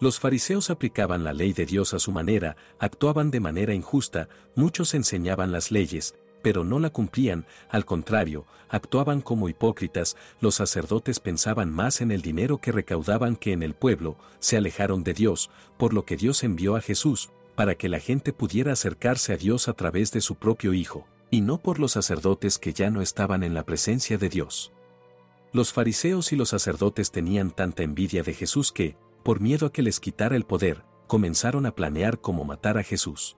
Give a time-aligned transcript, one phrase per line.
[0.00, 4.94] Los fariseos aplicaban la ley de Dios a su manera, actuaban de manera injusta, muchos
[4.94, 11.72] enseñaban las leyes, pero no la cumplían, al contrario, actuaban como hipócritas, los sacerdotes pensaban
[11.72, 15.92] más en el dinero que recaudaban que en el pueblo, se alejaron de Dios, por
[15.92, 19.72] lo que Dios envió a Jesús, para que la gente pudiera acercarse a Dios a
[19.72, 23.52] través de su propio Hijo, y no por los sacerdotes que ya no estaban en
[23.52, 24.70] la presencia de Dios.
[25.52, 29.82] Los fariseos y los sacerdotes tenían tanta envidia de Jesús que, por miedo a que
[29.82, 33.36] les quitara el poder, comenzaron a planear cómo matar a Jesús.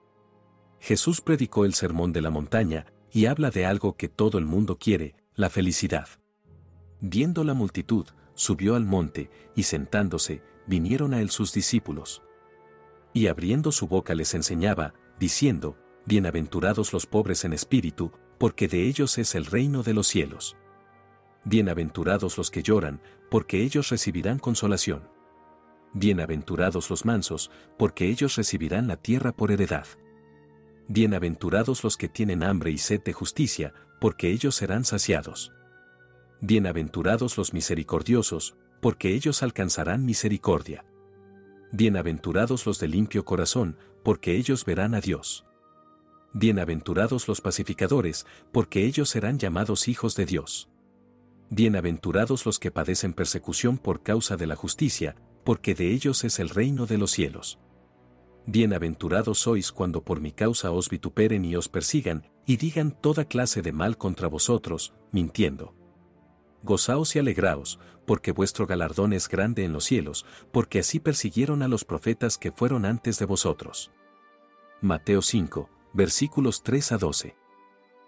[0.79, 4.77] Jesús predicó el sermón de la montaña, y habla de algo que todo el mundo
[4.77, 6.07] quiere, la felicidad.
[7.01, 12.23] Viendo la multitud, subió al monte, y sentándose, vinieron a él sus discípulos.
[13.13, 19.17] Y abriendo su boca les enseñaba, diciendo, Bienaventurados los pobres en espíritu, porque de ellos
[19.19, 20.57] es el reino de los cielos.
[21.43, 25.10] Bienaventurados los que lloran, porque ellos recibirán consolación.
[25.93, 29.85] Bienaventurados los mansos, porque ellos recibirán la tierra por heredad.
[30.87, 35.51] Bienaventurados los que tienen hambre y sed de justicia, porque ellos serán saciados.
[36.39, 40.85] Bienaventurados los misericordiosos, porque ellos alcanzarán misericordia.
[41.73, 45.45] Bienaventurados los de limpio corazón, porque ellos verán a Dios.
[46.33, 50.69] Bienaventurados los pacificadores, porque ellos serán llamados hijos de Dios.
[51.49, 56.49] Bienaventurados los que padecen persecución por causa de la justicia, porque de ellos es el
[56.49, 57.59] reino de los cielos.
[58.45, 63.61] Bienaventurados sois cuando por mi causa os vituperen y os persigan, y digan toda clase
[63.61, 65.75] de mal contra vosotros, mintiendo.
[66.63, 71.67] Gozaos y alegraos, porque vuestro galardón es grande en los cielos, porque así persiguieron a
[71.67, 73.91] los profetas que fueron antes de vosotros.
[74.81, 77.35] Mateo 5, versículos 3 a 12.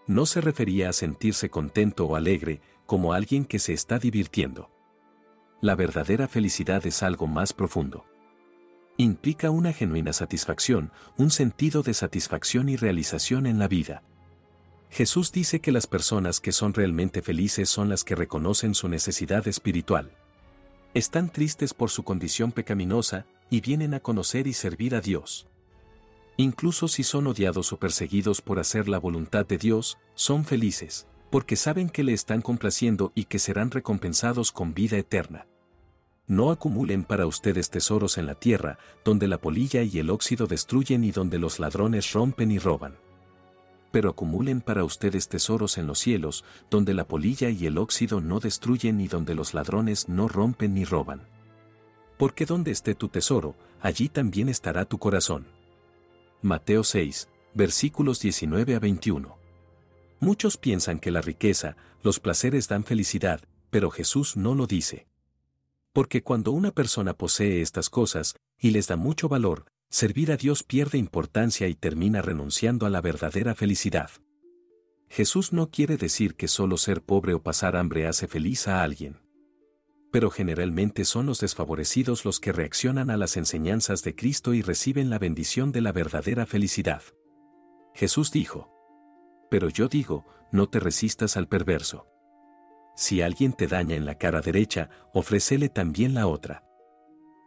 [0.07, 4.72] No se refería a sentirse contento o alegre, como alguien que se está divirtiendo
[5.63, 8.03] la verdadera felicidad es algo más profundo.
[8.97, 14.03] Implica una genuina satisfacción, un sentido de satisfacción y realización en la vida.
[14.89, 19.47] Jesús dice que las personas que son realmente felices son las que reconocen su necesidad
[19.47, 20.11] espiritual.
[20.93, 25.47] Están tristes por su condición pecaminosa y vienen a conocer y servir a Dios.
[26.35, 31.55] Incluso si son odiados o perseguidos por hacer la voluntad de Dios, son felices, porque
[31.55, 35.47] saben que le están complaciendo y que serán recompensados con vida eterna.
[36.27, 41.03] No acumulen para ustedes tesoros en la tierra, donde la polilla y el óxido destruyen
[41.03, 42.95] y donde los ladrones rompen y roban.
[43.91, 48.39] Pero acumulen para ustedes tesoros en los cielos, donde la polilla y el óxido no
[48.39, 51.27] destruyen y donde los ladrones no rompen ni roban.
[52.17, 55.45] Porque donde esté tu tesoro, allí también estará tu corazón.
[56.41, 59.37] Mateo 6, versículos 19 a 21.
[60.21, 65.05] Muchos piensan que la riqueza, los placeres dan felicidad, pero Jesús no lo dice.
[65.93, 70.63] Porque cuando una persona posee estas cosas, y les da mucho valor, servir a Dios
[70.63, 74.09] pierde importancia y termina renunciando a la verdadera felicidad.
[75.07, 79.21] Jesús no quiere decir que solo ser pobre o pasar hambre hace feliz a alguien.
[80.11, 85.11] Pero generalmente son los desfavorecidos los que reaccionan a las enseñanzas de Cristo y reciben
[85.11, 87.03] la bendición de la verdadera felicidad.
[87.93, 88.71] Jesús dijo,
[89.51, 92.07] Pero yo digo, no te resistas al perverso.
[92.95, 96.63] Si alguien te daña en la cara derecha, ofrécele también la otra.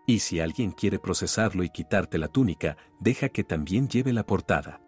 [0.07, 4.81] Y si alguien quiere procesarlo y quitarte la túnica, deja que también lleve la portada.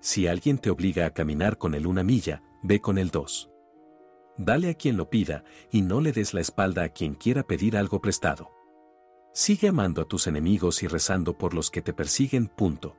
[0.00, 3.50] Si alguien te obliga a caminar con él una milla, ve con él dos.
[4.38, 7.76] Dale a quien lo pida, y no le des la espalda a quien quiera pedir
[7.76, 8.50] algo prestado.
[9.32, 12.48] Sigue amando a tus enemigos y rezando por los que te persiguen.
[12.48, 12.96] Punto.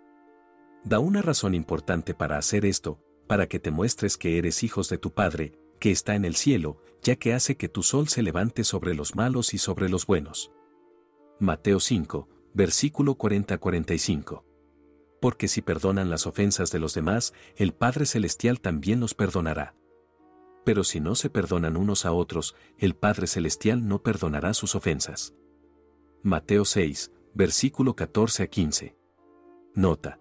[0.83, 4.97] Da una razón importante para hacer esto, para que te muestres que eres hijos de
[4.97, 8.63] tu Padre, que está en el cielo, ya que hace que tu sol se levante
[8.63, 10.51] sobre los malos y sobre los buenos.
[11.39, 14.43] Mateo 5, versículo 40-45.
[15.21, 19.75] Porque si perdonan las ofensas de los demás, el Padre Celestial también los perdonará.
[20.63, 25.33] Pero si no se perdonan unos a otros, el Padre Celestial no perdonará sus ofensas.
[26.23, 28.97] Mateo 6, versículo 14 a 15.
[29.75, 30.19] Nota.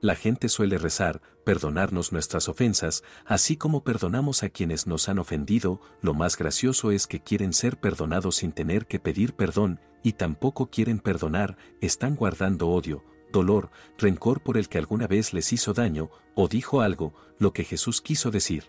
[0.00, 5.80] La gente suele rezar, perdonarnos nuestras ofensas, así como perdonamos a quienes nos han ofendido,
[6.02, 10.70] lo más gracioso es que quieren ser perdonados sin tener que pedir perdón, y tampoco
[10.70, 16.10] quieren perdonar, están guardando odio, dolor, rencor por el que alguna vez les hizo daño,
[16.34, 18.64] o dijo algo, lo que Jesús quiso decir.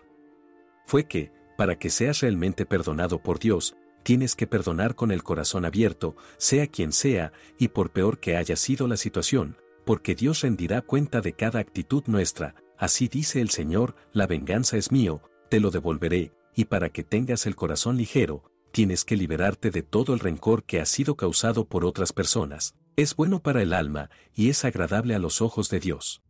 [0.86, 5.64] Fue que, para que seas realmente perdonado por Dios, tienes que perdonar con el corazón
[5.64, 10.80] abierto, sea quien sea, y por peor que haya sido la situación, porque Dios rendirá
[10.80, 15.70] cuenta de cada actitud nuestra, así dice el Señor, la venganza es mío, te lo
[15.70, 20.64] devolveré, y para que tengas el corazón ligero, tienes que liberarte de todo el rencor
[20.64, 22.74] que ha sido causado por otras personas.
[22.96, 26.22] Es bueno para el alma y es agradable a los ojos de Dios.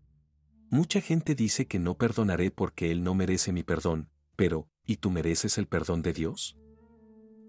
[0.70, 5.10] Mucha gente dice que no perdonaré porque Él no merece mi perdón, pero, ¿y tú
[5.10, 6.58] mereces el perdón de Dios?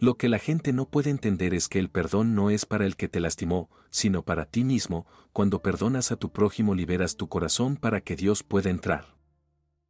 [0.01, 2.95] Lo que la gente no puede entender es que el perdón no es para el
[2.95, 7.75] que te lastimó, sino para ti mismo, cuando perdonas a tu prójimo liberas tu corazón
[7.75, 9.17] para que Dios pueda entrar.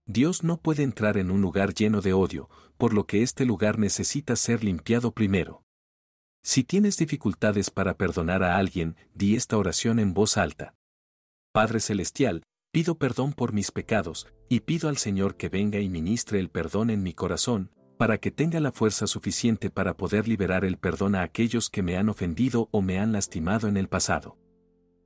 [0.07, 3.77] Dios no puede entrar en un lugar lleno de odio, por lo que este lugar
[3.77, 5.63] necesita ser limpiado primero.
[6.41, 10.73] Si tienes dificultades para perdonar a alguien, di esta oración en voz alta.
[11.51, 12.41] Padre Celestial,
[12.71, 16.89] pido perdón por mis pecados, y pido al Señor que venga y ministre el perdón
[16.89, 21.21] en mi corazón, para que tenga la fuerza suficiente para poder liberar el perdón a
[21.21, 24.37] aquellos que me han ofendido o me han lastimado en el pasado.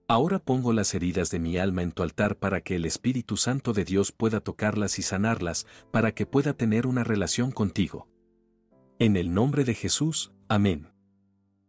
[0.07, 3.73] Ahora pongo las heridas de mi alma en tu altar para que el Espíritu Santo
[3.73, 8.07] de Dios pueda tocarlas y sanarlas, para que pueda tener una relación contigo.
[8.99, 10.91] En el nombre de Jesús, amén.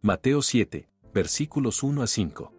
[0.03, 2.53] Mateo 7, versículos 1 a 5.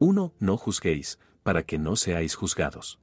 [0.00, 0.34] 1.
[0.40, 2.98] No juzguéis, para que no seáis juzgados.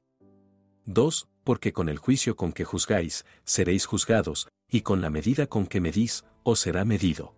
[0.84, 1.30] 2.
[1.44, 5.82] Porque con el juicio con que juzgáis, seréis juzgados, y con la medida con que
[5.82, 7.36] medís, os será medido.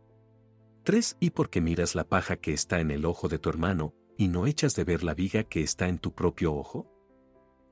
[0.85, 1.17] 3.
[1.19, 4.47] Y porque miras la paja que está en el ojo de tu hermano, y no
[4.47, 6.87] echas de ver la viga que está en tu propio ojo?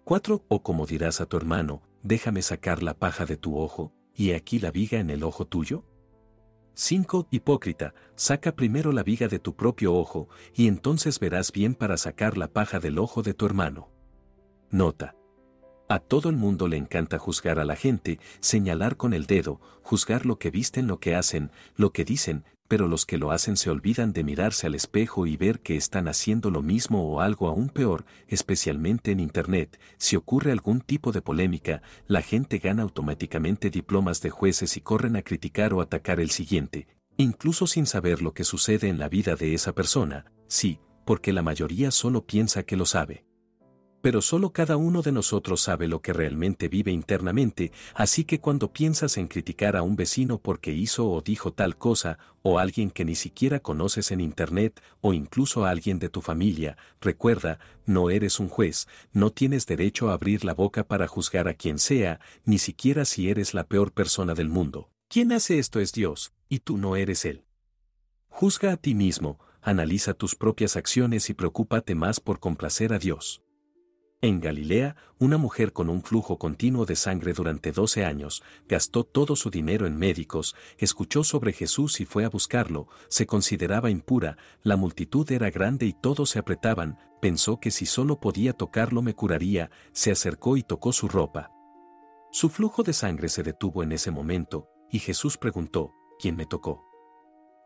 [0.03, 0.44] 4.
[0.49, 4.59] O como dirás a tu hermano, déjame sacar la paja de tu ojo, y aquí
[4.59, 5.85] la viga en el ojo tuyo?
[6.75, 7.29] 5.
[7.31, 12.37] Hipócrita, saca primero la viga de tu propio ojo, y entonces verás bien para sacar
[12.37, 13.93] la paja del ojo de tu hermano.
[14.70, 15.15] Nota.
[15.93, 20.25] A todo el mundo le encanta juzgar a la gente, señalar con el dedo, juzgar
[20.25, 23.69] lo que visten, lo que hacen, lo que dicen, pero los que lo hacen se
[23.69, 27.69] olvidan de mirarse al espejo y ver que están haciendo lo mismo o algo aún
[27.69, 29.79] peor, especialmente en Internet.
[29.99, 35.17] Si ocurre algún tipo de polémica, la gente gana automáticamente diplomas de jueces y corren
[35.17, 36.87] a criticar o atacar el siguiente,
[37.19, 41.43] incluso sin saber lo que sucede en la vida de esa persona, sí, porque la
[41.43, 43.27] mayoría solo piensa que lo sabe
[44.03, 48.73] pero solo cada uno de nosotros sabe lo que realmente vive internamente, así que cuando
[48.73, 53.05] piensas en criticar a un vecino porque hizo o dijo tal cosa, o alguien que
[53.05, 58.41] ni siquiera conoces en Internet, o incluso a alguien de tu familia, recuerda, no eres
[58.41, 62.59] un juez, no tienes derecho a abrir la boca para juzgar a quien sea, ni
[62.59, 64.91] siquiera si eres la peor persona del mundo.
[65.09, 67.45] Quien hace esto es Dios, y tú no eres Él.
[68.29, 73.43] Juzga a ti mismo, analiza tus propias acciones y preocúpate más por complacer a Dios.
[74.25, 79.35] En Galilea, una mujer con un flujo continuo de sangre durante 12 años, gastó todo
[79.35, 84.77] su dinero en médicos, escuchó sobre Jesús y fue a buscarlo, se consideraba impura, la
[84.77, 89.73] multitud era grande y todos se apretaban, pensó que si solo podía tocarlo me curaría,
[89.91, 91.51] se acercó y tocó su ropa.
[92.31, 96.87] Su flujo de sangre se detuvo en ese momento, y Jesús preguntó, ¿quién me tocó?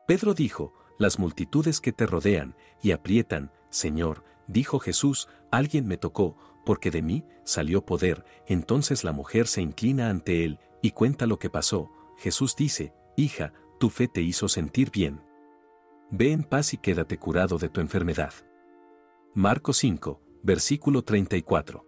[0.07, 6.37] Pedro dijo, las multitudes que te rodean, y aprietan, Señor, dijo Jesús, alguien me tocó,
[6.65, 8.25] porque de mí salió poder.
[8.47, 11.91] Entonces la mujer se inclina ante él, y cuenta lo que pasó.
[12.19, 15.21] Jesús dice, Hija, tu fe te hizo sentir bien.
[16.11, 18.33] Ve en paz y quédate curado de tu enfermedad.
[19.35, 21.87] Marcos 5, versículo 34.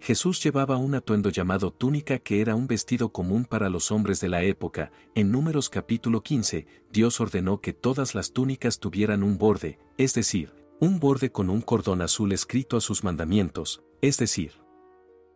[0.00, 4.28] Jesús llevaba un atuendo llamado túnica que era un vestido común para los hombres de
[4.28, 4.90] la época.
[5.14, 10.52] En Números capítulo 15, Dios ordenó que todas las túnicas tuvieran un borde, es decir,
[10.82, 14.54] un borde con un cordón azul escrito a sus mandamientos, es decir,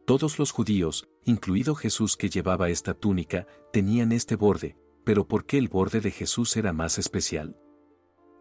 [0.05, 5.59] todos los judíos, incluido Jesús que llevaba esta túnica, tenían este borde, pero ¿por qué
[5.59, 7.57] el borde de Jesús era más especial?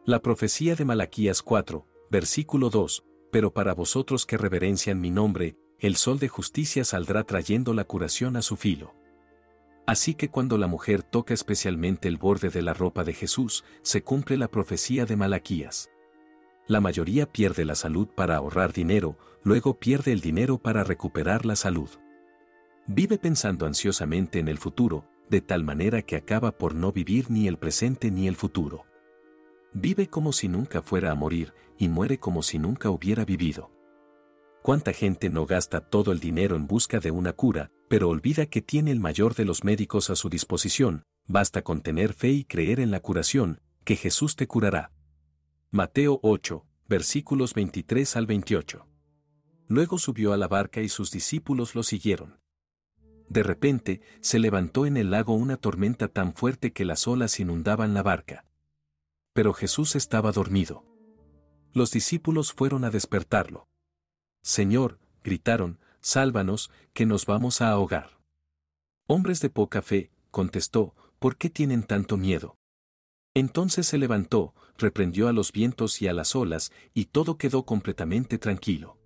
[0.03, 5.97] La profecía de Malaquías 4, versículo 2, pero para vosotros que reverencian mi nombre, el
[5.97, 8.95] sol de justicia saldrá trayendo la curación a su filo.
[9.85, 14.01] Así que cuando la mujer toca especialmente el borde de la ropa de Jesús, se
[14.01, 15.91] cumple la profecía de Malaquías.
[16.67, 21.55] La mayoría pierde la salud para ahorrar dinero, luego pierde el dinero para recuperar la
[21.55, 21.89] salud.
[22.87, 27.47] Vive pensando ansiosamente en el futuro, de tal manera que acaba por no vivir ni
[27.47, 28.85] el presente ni el futuro.
[29.73, 33.71] Vive como si nunca fuera a morir y muere como si nunca hubiera vivido.
[34.63, 38.63] ¿Cuánta gente no gasta todo el dinero en busca de una cura, pero olvida que
[38.63, 42.79] tiene el mayor de los médicos a su disposición, basta con tener fe y creer
[42.79, 44.94] en la curación, que Jesús te curará.
[45.75, 48.87] Mateo 8, versículos 23 al 28.
[49.67, 52.39] Luego subió a la barca y sus discípulos lo siguieron.
[53.27, 57.93] De repente, se levantó en el lago una tormenta tan fuerte que las olas inundaban
[57.93, 58.45] la barca.
[59.33, 60.85] Pero Jesús estaba dormido.
[61.73, 63.67] Los discípulos fueron a despertarlo.
[64.43, 68.21] Señor, gritaron, sálvanos, que nos vamos a ahogar.
[69.07, 72.55] Hombres de poca fe, contestó, ¿por qué tienen tanto miedo?
[73.33, 78.37] Entonces se levantó, reprendió a los vientos y a las olas, y todo quedó completamente
[78.37, 78.97] tranquilo.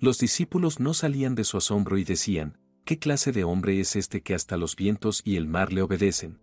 [0.00, 4.22] Los discípulos no salían de su asombro y decían, ¿qué clase de hombre es este
[4.22, 6.40] que hasta los vientos y el mar le obedecen?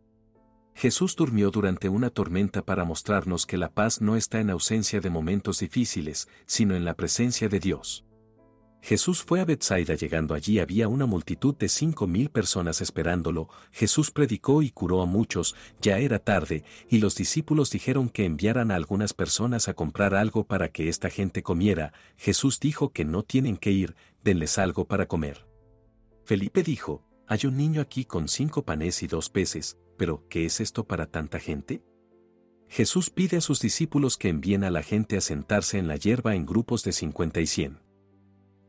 [0.76, 5.10] Jesús durmió durante una tormenta para mostrarnos que la paz no está en ausencia de
[5.10, 8.04] momentos difíciles, sino en la presencia de Dios.
[8.86, 14.12] Jesús fue a Bethsaida llegando allí había una multitud de cinco mil personas esperándolo, Jesús
[14.12, 18.76] predicó y curó a muchos, ya era tarde, y los discípulos dijeron que enviaran a
[18.76, 23.58] algunas personas a comprar algo para que esta gente comiera, Jesús dijo que no tienen
[23.58, 25.48] que ir, denles algo para comer.
[26.24, 30.62] Felipe dijo, hay un niño aquí con cinco panes y dos peces, pero ¿qué es
[30.62, 31.82] esto para tanta gente?
[32.68, 36.36] Jesús pide a sus discípulos que envíen a la gente a sentarse en la hierba
[36.36, 37.84] en grupos de cincuenta y cien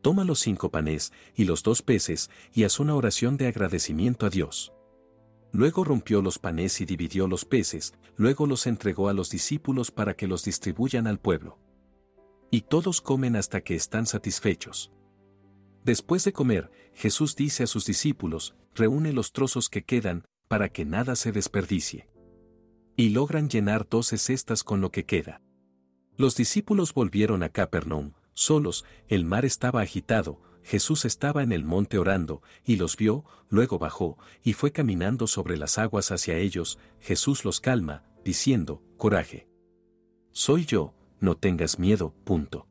[0.07, 4.31] toma los cinco panes y los dos peces y haz una oración de agradecimiento a
[4.31, 4.73] Dios.
[5.51, 10.15] Luego rompió los panes y dividió los peces, luego los entregó a los discípulos para
[10.15, 11.59] que los distribuyan al pueblo.
[12.53, 14.93] Y todos comen hasta que están satisfechos.
[15.83, 20.85] Después de comer, Jesús dice a sus discípulos, reúne los trozos que quedan, para que
[20.85, 22.09] nada se desperdicie.
[22.95, 25.43] Y logran llenar doce cestas con lo que queda.
[26.17, 31.97] Los discípulos volvieron a Capernaum, solos, el mar estaba agitado, Jesús estaba en el monte
[31.97, 37.45] orando, y los vio, luego bajó, y fue caminando sobre las aguas hacia ellos, Jesús
[37.45, 39.49] los calma, diciendo, Coraje.
[40.33, 42.69] Soy yo, no tengas miedo, punto.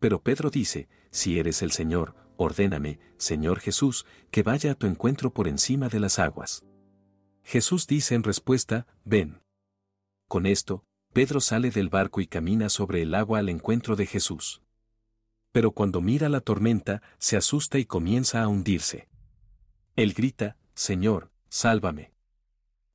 [0.00, 5.32] Pero Pedro dice, Si eres el Señor, ordéname, Señor Jesús, que vaya a tu encuentro
[5.32, 6.64] por encima de las aguas.
[7.44, 9.42] Jesús dice en respuesta, Ven.
[10.28, 14.62] Con esto, Pedro sale del barco y camina sobre el agua al encuentro de Jesús
[15.52, 19.08] pero cuando mira la tormenta, se asusta y comienza a hundirse.
[19.94, 22.12] Él grita, Señor, sálvame.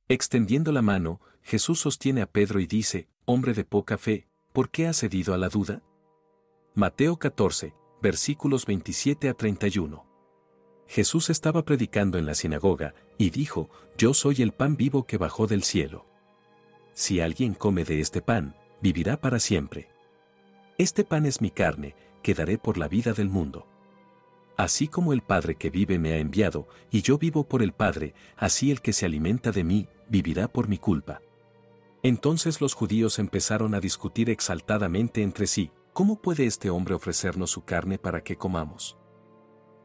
[0.08, 4.88] Extendiendo la mano, Jesús sostiene a Pedro y dice, Hombre de poca fe, ¿por qué
[4.88, 5.82] has cedido a la duda?
[6.74, 10.04] Mateo 14, versículos 27 a 31.
[10.88, 15.46] Jesús estaba predicando en la sinagoga, y dijo, Yo soy el pan vivo que bajó
[15.46, 16.06] del cielo.
[16.94, 19.88] Si alguien come de este pan, vivirá para siempre.
[20.78, 21.94] Este pan es mi carne,
[22.28, 23.66] quedaré por la vida del mundo.
[24.58, 28.12] Así como el Padre que vive me ha enviado, y yo vivo por el Padre,
[28.36, 31.22] así el que se alimenta de mí, vivirá por mi culpa.
[32.02, 37.64] Entonces los judíos empezaron a discutir exaltadamente entre sí, ¿cómo puede este hombre ofrecernos su
[37.64, 38.98] carne para que comamos?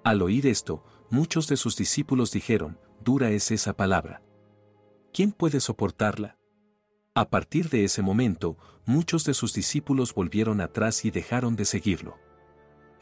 [0.03, 4.21] Al oír esto, muchos de sus discípulos dijeron, dura es esa palabra.
[5.13, 6.38] ¿Quién puede soportarla?
[7.15, 12.23] A partir de ese momento, muchos de sus discípulos volvieron atrás y dejaron de seguirlo.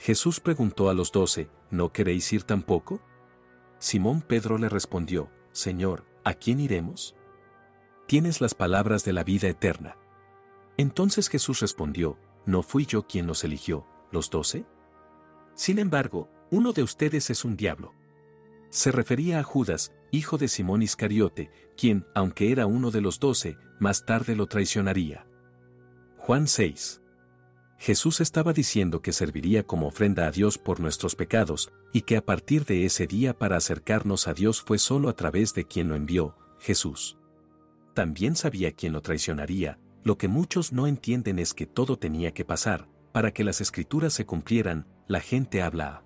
[0.01, 2.99] Jesús preguntó a los doce, ¿no queréis ir tampoco?
[3.77, 7.15] Simón Pedro le respondió, Señor, ¿a quién iremos?
[8.07, 9.97] Tienes las palabras de la vida eterna.
[10.75, 12.17] Entonces Jesús respondió,
[12.47, 14.65] ¿no fui yo quien los eligió, los doce?
[15.53, 17.93] Sin embargo, uno de ustedes es un diablo.
[18.71, 23.55] Se refería a Judas, hijo de Simón Iscariote, quien, aunque era uno de los doce,
[23.79, 25.27] más tarde lo traicionaría.
[26.17, 27.00] Juan 6.
[27.81, 32.23] Jesús estaba diciendo que serviría como ofrenda a Dios por nuestros pecados, y que a
[32.23, 35.95] partir de ese día para acercarnos a Dios fue solo a través de quien lo
[35.95, 37.17] envió, Jesús.
[37.95, 42.45] También sabía quién lo traicionaría, lo que muchos no entienden es que todo tenía que
[42.45, 46.03] pasar, para que las escrituras se cumplieran, la gente habla.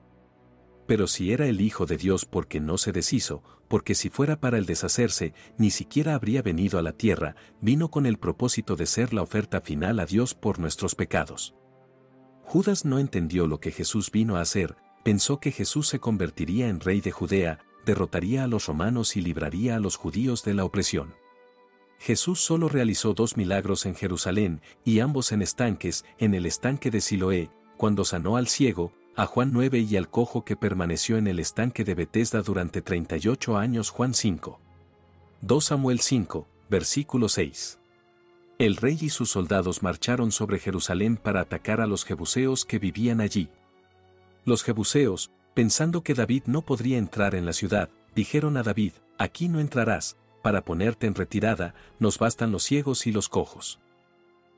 [0.88, 4.58] Pero si era el Hijo de Dios porque no se deshizo, porque si fuera para
[4.58, 9.13] el deshacerse, ni siquiera habría venido a la tierra, vino con el propósito de ser
[9.13, 11.53] la oferta final a Dios por nuestros pecados.
[12.46, 16.80] Judas no entendió lo que Jesús vino a hacer, pensó que Jesús se convertiría en
[16.80, 21.16] rey de Judea, derrotaría a los romanos y libraría a los judíos de la opresión.
[22.00, 27.02] Jesús solo realizó dos milagros en Jerusalén, y ambos en estanques, en el estanque de
[27.02, 31.40] Siloé, cuando sanó al ciego, a Juan 9 y al cojo que permaneció en el
[31.40, 34.60] estanque de Betesda durante 38 años Juan 5.
[35.42, 37.80] 2 Samuel 5, versículo 6.
[38.58, 43.20] El rey y sus soldados marcharon sobre Jerusalén para atacar a los jebuseos que vivían
[43.20, 43.50] allí.
[44.46, 49.50] Los jebuseos, pensando que David no podría entrar en la ciudad, dijeron a David, aquí
[49.50, 53.80] no entrarás, para ponerte en retirada, nos bastan los ciegos y los cojos.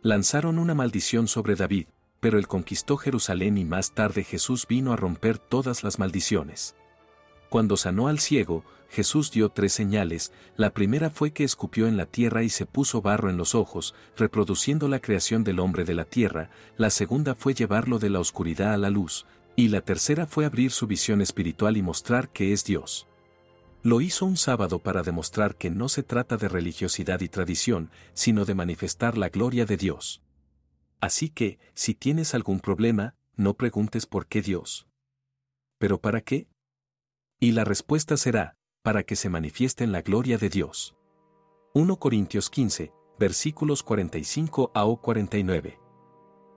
[0.03, 1.87] Lanzaron una maldición sobre David,
[2.19, 6.75] pero él conquistó Jerusalén y más tarde Jesús vino a romper todas las maldiciones.
[7.49, 12.05] Cuando sanó al ciego, Jesús dio tres señales, la primera fue que escupió en la
[12.05, 16.05] tierra y se puso barro en los ojos, reproduciendo la creación del hombre de la
[16.05, 19.25] tierra, la segunda fue llevarlo de la oscuridad a la luz,
[19.55, 23.07] y la tercera fue abrir su visión espiritual y mostrar que es Dios.
[23.83, 28.45] Lo hizo un sábado para demostrar que no se trata de religiosidad y tradición, sino
[28.45, 30.21] de manifestar la gloria de Dios.
[30.99, 34.87] Así que, si tienes algún problema, no preguntes por qué Dios.
[35.77, 36.47] ¿Pero para qué?
[37.39, 40.95] Y la respuesta será, para que se manifieste en la gloria de Dios.
[41.75, 45.77] 1 Corintios 15, versículos 45 a 49.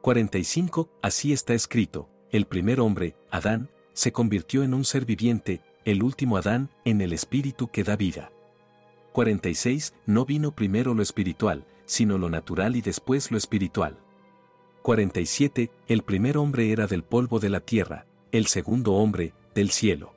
[0.00, 0.90] 45.
[1.02, 6.38] Así está escrito, el primer hombre, Adán, se convirtió en un ser viviente, el último
[6.38, 8.32] Adán, en el espíritu que da vida.
[9.12, 9.92] 46.
[10.06, 13.98] No vino primero lo espiritual, sino lo natural y después lo espiritual.
[14.80, 15.70] 47.
[15.88, 20.14] El primer hombre era del polvo de la tierra, el segundo hombre, del cielo.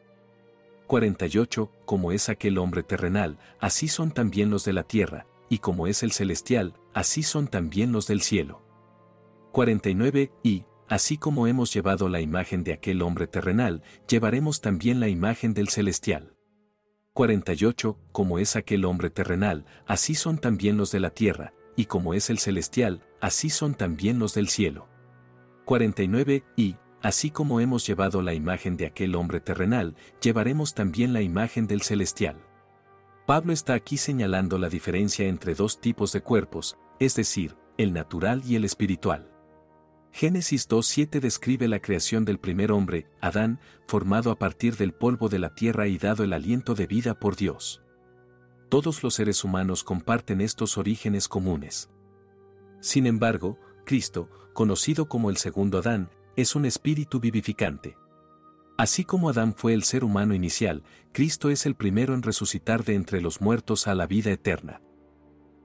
[0.88, 1.72] 48.
[1.86, 6.04] Como es aquel hombre terrenal, así son también los de la tierra, y como es
[6.04, 8.62] el celestial, así son también los del cielo.
[9.52, 10.32] 49.
[10.44, 15.54] Y, Así como hemos llevado la imagen de aquel hombre terrenal, llevaremos también la imagen
[15.54, 16.36] del celestial.
[17.14, 17.98] 48.
[18.12, 22.30] Como es aquel hombre terrenal, así son también los de la tierra, y como es
[22.30, 24.88] el celestial, así son también los del cielo.
[25.66, 26.44] 49.
[26.58, 31.68] Y, así como hemos llevado la imagen de aquel hombre terrenal, llevaremos también la imagen
[31.68, 32.38] del celestial.
[33.28, 38.42] Pablo está aquí señalando la diferencia entre dos tipos de cuerpos, es decir, el natural
[38.46, 39.30] y el espiritual.
[40.12, 45.40] Génesis 2.7 describe la creación del primer hombre, Adán, formado a partir del polvo de
[45.40, 47.82] la tierra y dado el aliento de vida por Dios.
[48.70, 51.90] Todos los seres humanos comparten estos orígenes comunes.
[52.80, 57.98] Sin embargo, Cristo, conocido como el segundo Adán, es un espíritu vivificante.
[58.78, 62.96] Así como Adán fue el ser humano inicial, Cristo es el primero en resucitar de
[62.96, 64.82] entre los muertos a la vida eterna.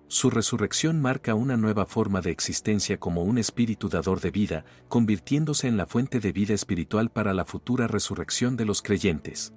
[0.08, 5.68] Su resurrección marca una nueva forma de existencia como un espíritu dador de vida, convirtiéndose
[5.68, 9.54] en la fuente de vida espiritual para la futura resurrección de los creyentes.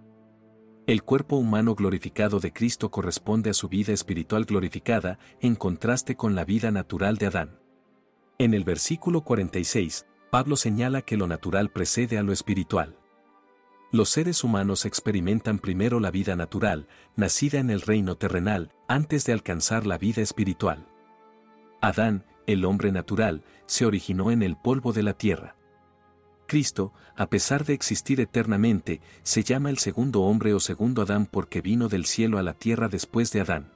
[0.87, 6.35] El cuerpo humano glorificado de Cristo corresponde a su vida espiritual glorificada, en contraste con
[6.35, 7.59] la vida natural de Adán.
[8.37, 12.95] En el versículo 46, Pablo señala que lo natural precede a lo espiritual.
[13.91, 19.33] Los seres humanos experimentan primero la vida natural, nacida en el reino terrenal, antes de
[19.33, 20.87] alcanzar la vida espiritual.
[21.81, 25.57] Adán, el hombre natural, se originó en el polvo de la tierra.
[26.47, 31.59] Cristo, a pesar de existir eternamente, se llama el segundo hombre o segundo Adán porque
[31.59, 33.73] vino del cielo a la tierra después de Adán.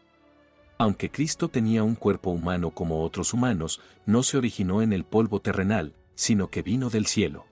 [0.77, 5.41] Aunque Cristo tenía un cuerpo humano como otros humanos, no se originó en el polvo
[5.41, 7.45] terrenal, sino que vino del cielo.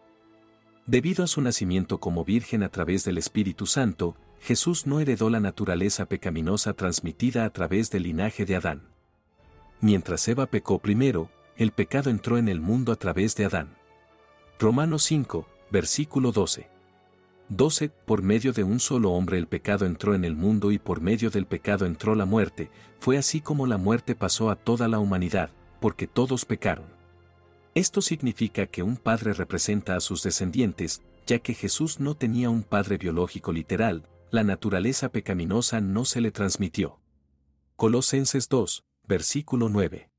[0.86, 5.39] Debido a su nacimiento como virgen a través del Espíritu Santo, Jesús no heredó la
[5.39, 8.82] naturaleza pecaminosa transmitida a través del linaje de Adán.
[9.80, 13.76] Mientras Eva pecó primero, el pecado entró en el mundo a través de Adán.
[14.60, 16.67] Romanos 5, versículo 12.
[17.49, 17.89] 12.
[17.89, 21.30] Por medio de un solo hombre el pecado entró en el mundo y por medio
[21.30, 25.52] del pecado entró la muerte, fue así como la muerte pasó a toda la humanidad,
[25.80, 26.86] porque todos pecaron.
[27.75, 32.62] Esto significa que un padre representa a sus descendientes, ya que Jesús no tenía un
[32.62, 36.99] padre biológico literal, la naturaleza pecaminosa no se le transmitió.
[37.75, 40.09] Colosenses 2, versículo 9.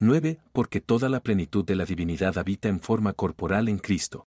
[0.00, 0.40] 9.
[0.52, 4.26] Porque toda la plenitud de la divinidad habita en forma corporal en Cristo.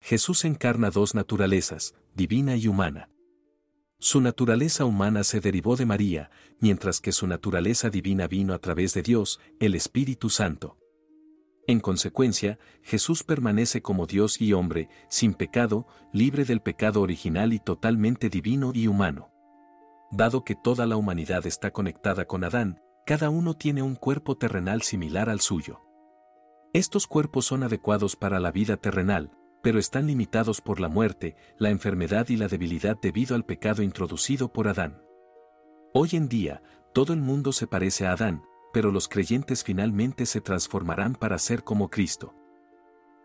[0.00, 3.08] Jesús encarna dos naturalezas, divina y humana.
[3.98, 8.94] Su naturaleza humana se derivó de María, mientras que su naturaleza divina vino a través
[8.94, 10.76] de Dios, el Espíritu Santo.
[11.66, 17.60] En consecuencia, Jesús permanece como Dios y hombre, sin pecado, libre del pecado original y
[17.60, 19.30] totalmente divino y humano.
[20.10, 24.82] Dado que toda la humanidad está conectada con Adán, cada uno tiene un cuerpo terrenal
[24.82, 25.80] similar al suyo.
[26.72, 29.30] Estos cuerpos son adecuados para la vida terrenal,
[29.62, 34.52] pero están limitados por la muerte, la enfermedad y la debilidad debido al pecado introducido
[34.52, 35.00] por Adán.
[35.94, 40.40] Hoy en día, todo el mundo se parece a Adán, pero los creyentes finalmente se
[40.40, 42.34] transformarán para ser como Cristo.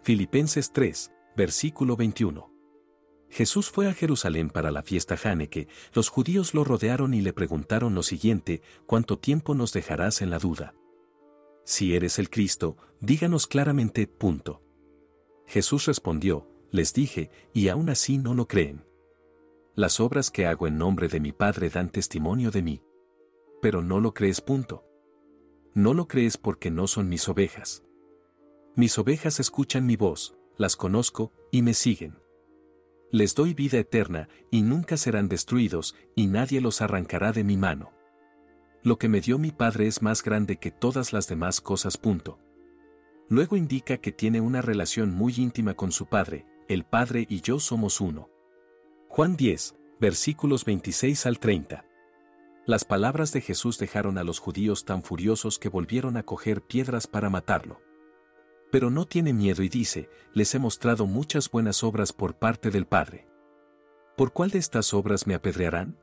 [0.04, 2.54] Filipenses 3, versículo 21.
[3.30, 7.94] Jesús fue a Jerusalén para la fiesta Haneke, los judíos lo rodearon y le preguntaron
[7.94, 10.74] lo siguiente, ¿cuánto tiempo nos dejarás en la duda?
[11.66, 14.64] Si eres el Cristo, díganos claramente, punto.
[15.46, 18.86] Jesús respondió, les dije, y aún así no lo creen.
[19.76, 22.82] Las obras que hago en nombre de mi Padre dan testimonio de mí.
[23.62, 24.87] Pero no lo crees, punto.
[25.78, 27.84] No lo crees porque no son mis ovejas.
[28.76, 32.18] Mis ovejas escuchan mi voz, las conozco, y me siguen.
[33.12, 37.94] Les doy vida eterna, y nunca serán destruidos, y nadie los arrancará de mi mano.
[38.82, 41.96] Lo que me dio mi Padre es más grande que todas las demás cosas.
[41.96, 42.40] Punto.
[43.30, 47.60] Luego indica que tiene una relación muy íntima con su Padre, el Padre y yo
[47.60, 48.32] somos uno.
[49.10, 51.87] Juan 10, versículos 26 al 30.
[52.68, 57.08] Las palabras de Jesús dejaron a los judíos tan furiosos que volvieron a coger piedras
[57.08, 57.80] para matarlo.
[58.74, 62.86] Pero no tiene miedo y dice, les he mostrado muchas buenas obras por parte del
[62.86, 63.26] Padre.
[64.18, 65.98] ¿Por cuál de estas obras me apedrearán?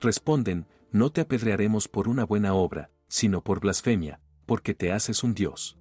[0.00, 5.32] Responden, no te apedrearemos por una buena obra, sino por blasfemia, porque te haces un
[5.32, 5.78] Dios.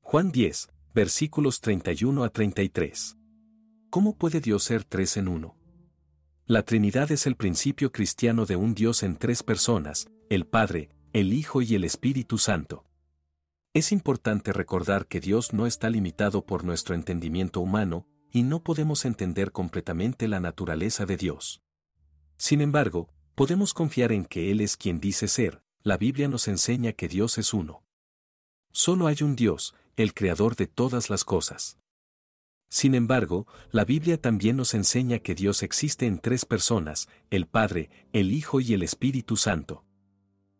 [0.00, 3.16] Juan 10, versículos 31 a 33.
[3.90, 5.56] ¿Cómo puede Dios ser tres en uno?
[6.46, 11.32] La Trinidad es el principio cristiano de un Dios en tres personas, el Padre, el
[11.32, 12.84] Hijo y el Espíritu Santo.
[13.72, 19.06] Es importante recordar que Dios no está limitado por nuestro entendimiento humano, y no podemos
[19.06, 21.62] entender completamente la naturaleza de Dios.
[22.36, 26.92] Sin embargo, podemos confiar en que Él es quien dice ser, la Biblia nos enseña
[26.92, 27.84] que Dios es uno.
[28.70, 31.78] Solo hay un Dios, el creador de todas las cosas.
[32.68, 37.90] Sin embargo, la Biblia también nos enseña que Dios existe en tres personas, el Padre,
[38.12, 39.84] el Hijo y el Espíritu Santo.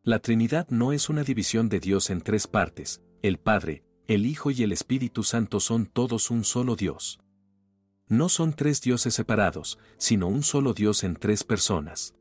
[0.03, 4.51] La Trinidad no es una división de Dios en tres partes, el Padre, el Hijo
[4.51, 7.21] y el Espíritu Santo son todos un solo Dios.
[8.07, 12.15] No son tres dioses separados, sino un solo Dios en tres personas.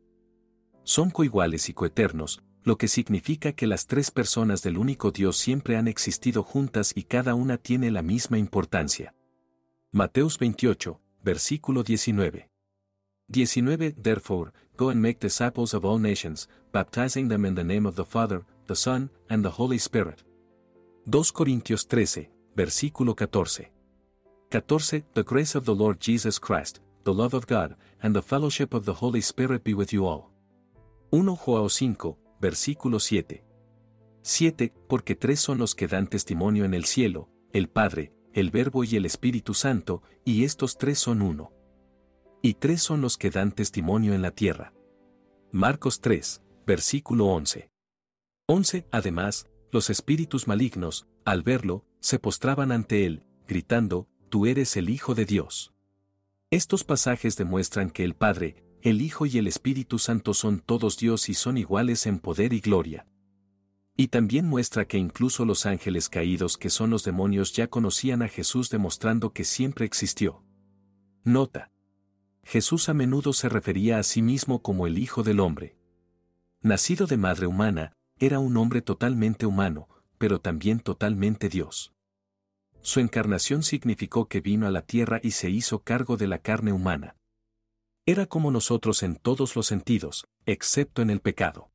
[0.84, 5.76] Son coiguales y coeternos, lo que significa que las tres personas del único Dios siempre
[5.76, 9.14] han existido juntas y cada una tiene la misma importancia.
[9.96, 12.50] Mateus 28, versículo 19.
[13.28, 17.96] 19 Therefore, go and make disciples of all nations, baptizing them in the name of
[17.96, 20.26] the Father, the Son, and the Holy Spirit.
[21.06, 23.70] 2 Corintios 13, versículo 14.
[24.50, 28.74] 14 The grace of the Lord Jesus Christ, the love of God, and the fellowship
[28.74, 30.32] of the Holy Spirit be with you all.
[31.12, 33.44] 1 Joao 5, versículo 7.
[34.24, 38.84] 7 Porque tres son los que dan testimonio en el cielo, el Padre, el Verbo
[38.84, 41.52] y el Espíritu Santo, y estos tres son uno.
[42.42, 44.74] Y tres son los que dan testimonio en la tierra.
[45.52, 47.70] Marcos 3, versículo 11.
[48.48, 48.88] 11.
[48.92, 55.14] Además, los espíritus malignos, al verlo, se postraban ante él, gritando, Tú eres el Hijo
[55.14, 55.74] de Dios.
[56.50, 61.30] Estos pasajes demuestran que el Padre, el Hijo y el Espíritu Santo son todos Dios
[61.30, 63.06] y son iguales en poder y gloria.
[63.96, 68.28] Y también muestra que incluso los ángeles caídos que son los demonios ya conocían a
[68.28, 70.44] Jesús demostrando que siempre existió.
[71.24, 71.72] Nota.
[72.44, 75.78] Jesús a menudo se refería a sí mismo como el Hijo del Hombre.
[76.62, 81.94] Nacido de madre humana, era un hombre totalmente humano, pero también totalmente Dios.
[82.82, 86.74] Su encarnación significó que vino a la tierra y se hizo cargo de la carne
[86.74, 87.16] humana.
[88.06, 91.73] Era como nosotros en todos los sentidos, excepto en el pecado.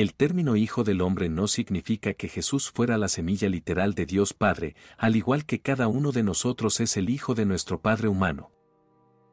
[0.00, 4.32] El término Hijo del Hombre no significa que Jesús fuera la semilla literal de Dios
[4.32, 8.50] Padre, al igual que cada uno de nosotros es el Hijo de nuestro Padre humano.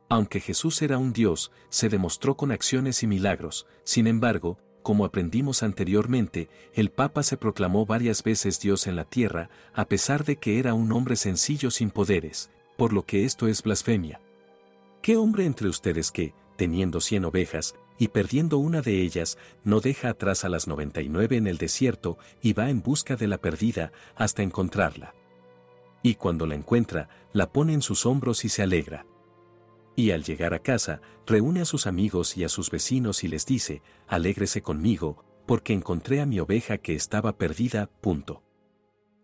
[0.10, 5.64] Aunque Jesús era un Dios, se demostró con acciones y milagros, sin embargo, como aprendimos
[5.64, 10.60] anteriormente, el Papa se proclamó varias veces Dios en la tierra, a pesar de que
[10.60, 14.20] era un hombre sencillo sin poderes, por lo que esto es blasfemia.
[15.02, 20.10] ¿Qué hombre entre ustedes que, teniendo cien ovejas, y perdiendo una de ellas, no deja
[20.10, 24.44] atrás a las 99 en el desierto y va en busca de la perdida hasta
[24.44, 25.14] encontrarla.
[26.04, 29.06] Y cuando la encuentra, la pone en sus hombros y se alegra.
[29.96, 33.46] Y al llegar a casa, reúne a sus amigos y a sus vecinos y les
[33.46, 37.90] dice, alégrese conmigo, porque encontré a mi oveja que estaba perdida.
[38.02, 38.44] Punto.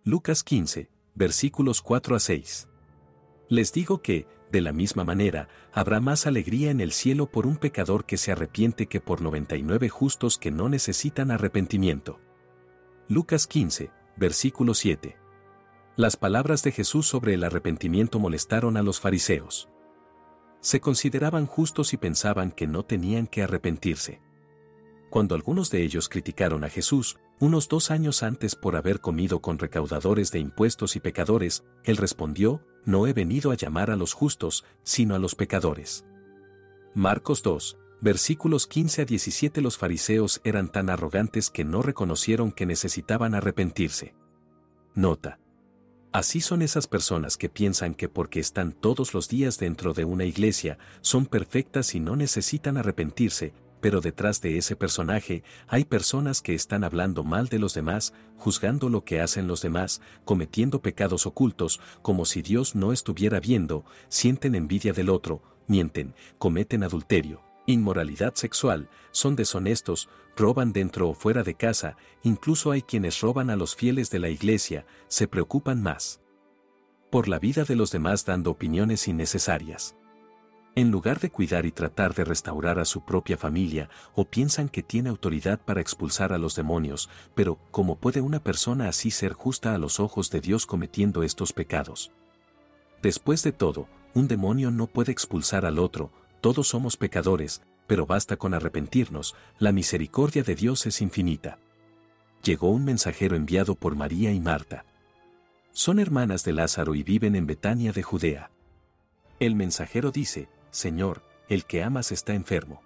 [0.04, 2.70] Lucas 15, versículos 4 a 6.
[3.50, 7.58] Les digo que, de la misma manera, habrá más alegría en el cielo por un
[7.58, 12.22] pecador que se arrepiente que por 99 justos que no necesitan arrepentimiento.
[13.10, 15.18] Lucas 15, versículo 7.
[15.96, 19.70] Las palabras de Jesús sobre el arrepentimiento molestaron a los fariseos.
[20.60, 24.22] Se consideraban justos y pensaban que no tenían que arrepentirse.
[25.10, 29.60] Cuando algunos de ellos criticaron a Jesús, unos dos años antes por haber comido con
[29.60, 34.64] recaudadores de impuestos y pecadores, él respondió, no he venido a llamar a los justos,
[34.84, 36.06] sino a los pecadores.
[36.94, 42.66] Marcos 2, versículos 15 a 17 Los fariseos eran tan arrogantes que no reconocieron que
[42.66, 44.16] necesitaban arrepentirse.
[44.96, 45.38] Nota.
[46.14, 50.24] Así son esas personas que piensan que porque están todos los días dentro de una
[50.24, 56.56] iglesia, son perfectas y no necesitan arrepentirse, pero detrás de ese personaje hay personas que
[56.56, 61.82] están hablando mal de los demás, juzgando lo que hacen los demás, cometiendo pecados ocultos,
[62.02, 68.90] como si Dios no estuviera viendo, sienten envidia del otro, mienten, cometen adulterio, inmoralidad sexual,
[69.12, 74.10] son deshonestos, roban dentro o fuera de casa, incluso hay quienes roban a los fieles
[74.10, 76.22] de la iglesia, se preocupan más
[77.12, 79.98] por la vida de los demás dando opiniones innecesarias.
[80.76, 84.82] En lugar de cuidar y tratar de restaurar a su propia familia, o piensan que
[84.82, 89.76] tiene autoridad para expulsar a los demonios, pero ¿cómo puede una persona así ser justa
[89.76, 92.12] a los ojos de Dios cometiendo estos pecados?
[93.04, 98.38] Después de todo, un demonio no puede expulsar al otro, todos somos pecadores, pero basta
[98.38, 101.60] con arrepentirnos, la misericordia de Dios es infinita.
[102.44, 104.86] Llegó un mensajero enviado por María y Marta.
[105.72, 108.50] Son hermanas de Lázaro y viven en Betania de Judea.
[109.40, 112.82] El mensajero dice, Señor, el que amas está enfermo.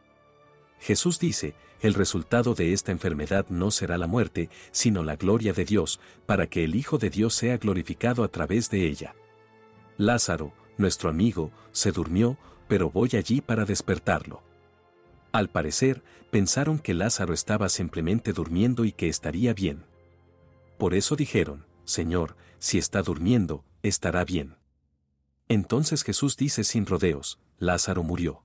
[0.79, 5.63] Jesús dice, el resultado de esta enfermedad no será la muerte, sino la gloria de
[5.63, 9.15] Dios, para que el Hijo de Dios sea glorificado a través de ella.
[9.95, 14.43] Lázaro, nuestro amigo, se durmió, pero voy allí para despertarlo.
[15.31, 19.85] Al parecer, pensaron que Lázaro estaba simplemente durmiendo y que estaría bien.
[20.77, 24.57] Por eso dijeron, Señor, si está durmiendo, estará bien.
[25.47, 28.43] Entonces Jesús dice sin rodeos, Lázaro murió.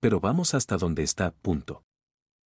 [0.00, 1.84] Pero vamos hasta donde está, punto.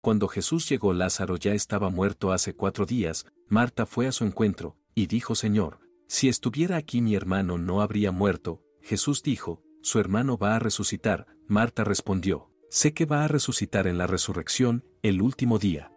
[0.00, 4.76] Cuando Jesús llegó Lázaro ya estaba muerto hace cuatro días, Marta fue a su encuentro,
[4.94, 10.38] y dijo Señor, si estuviera aquí mi hermano no habría muerto, Jesús dijo, su hermano
[10.38, 15.58] va a resucitar, Marta respondió, sé que va a resucitar en la resurrección, el último
[15.58, 15.90] día.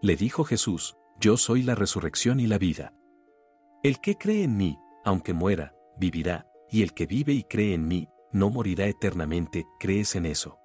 [0.00, 2.94] Le dijo Jesús, yo soy la resurrección y la vida.
[3.82, 7.88] El que cree en mí, aunque muera, vivirá, y el que vive y cree en
[7.88, 10.58] mí, no morirá eternamente, ¿crees en eso?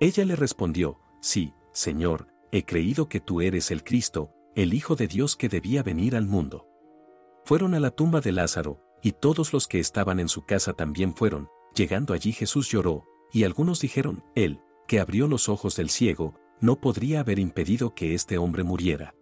[0.00, 5.08] Ella le respondió, sí, Señor, he creído que tú eres el Cristo, el Hijo de
[5.08, 6.68] Dios que debía venir al mundo.
[7.44, 11.14] Fueron a la tumba de Lázaro, y todos los que estaban en su casa también
[11.14, 16.38] fueron, llegando allí Jesús lloró, y algunos dijeron, Él, que abrió los ojos del ciego,
[16.60, 19.14] no podría haber impedido que este hombre muriera.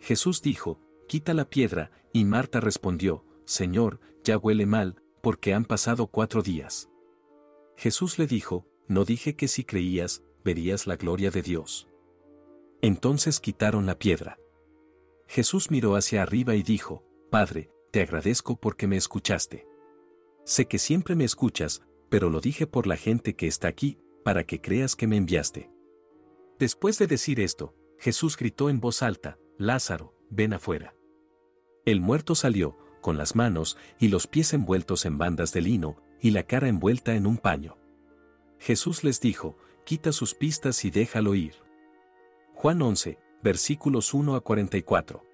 [0.00, 6.06] Jesús dijo, Quita la piedra, y Marta respondió, Señor, ya huele mal, porque han pasado
[6.06, 6.90] cuatro días.
[7.76, 11.88] Jesús le dijo, no dije que si creías, verías la gloria de Dios.
[12.82, 14.38] Entonces quitaron la piedra.
[15.28, 19.66] Jesús miró hacia arriba y dijo, Padre, te agradezco porque me escuchaste.
[20.44, 24.44] Sé que siempre me escuchas, pero lo dije por la gente que está aquí, para
[24.44, 25.70] que creas que me enviaste.
[26.58, 30.94] Después de decir esto, Jesús gritó en voz alta, Lázaro, ven afuera.
[31.84, 36.30] El muerto salió, con las manos y los pies envueltos en bandas de lino, y
[36.30, 37.76] la cara envuelta en un paño.
[38.58, 41.54] Jesús les dijo, quita sus pistas y déjalo ir.
[42.54, 45.24] Juan 11, versículos 1 a 44.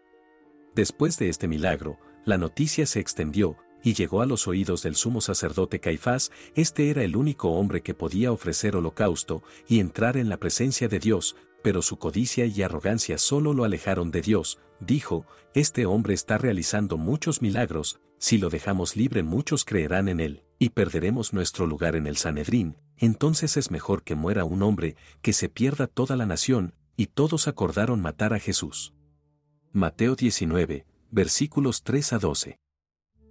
[0.75, 5.21] Después de este milagro, la noticia se extendió, y llegó a los oídos del sumo
[5.21, 10.39] sacerdote Caifás, este era el único hombre que podía ofrecer holocausto y entrar en la
[10.39, 15.87] presencia de Dios, pero su codicia y arrogancia solo lo alejaron de Dios, dijo, este
[15.87, 21.33] hombre está realizando muchos milagros, si lo dejamos libre muchos creerán en él, y perderemos
[21.33, 25.87] nuestro lugar en el Sanedrín, entonces es mejor que muera un hombre, que se pierda
[25.87, 28.95] toda la nación, y todos acordaron matar a Jesús.
[29.73, 32.59] Mateo 19, versículos 3 a 12.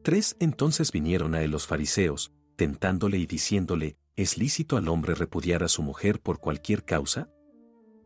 [0.04, 5.64] Tres entonces vinieron a él los fariseos, tentándole y diciéndole, ¿es lícito al hombre repudiar
[5.64, 7.30] a su mujer por cualquier causa?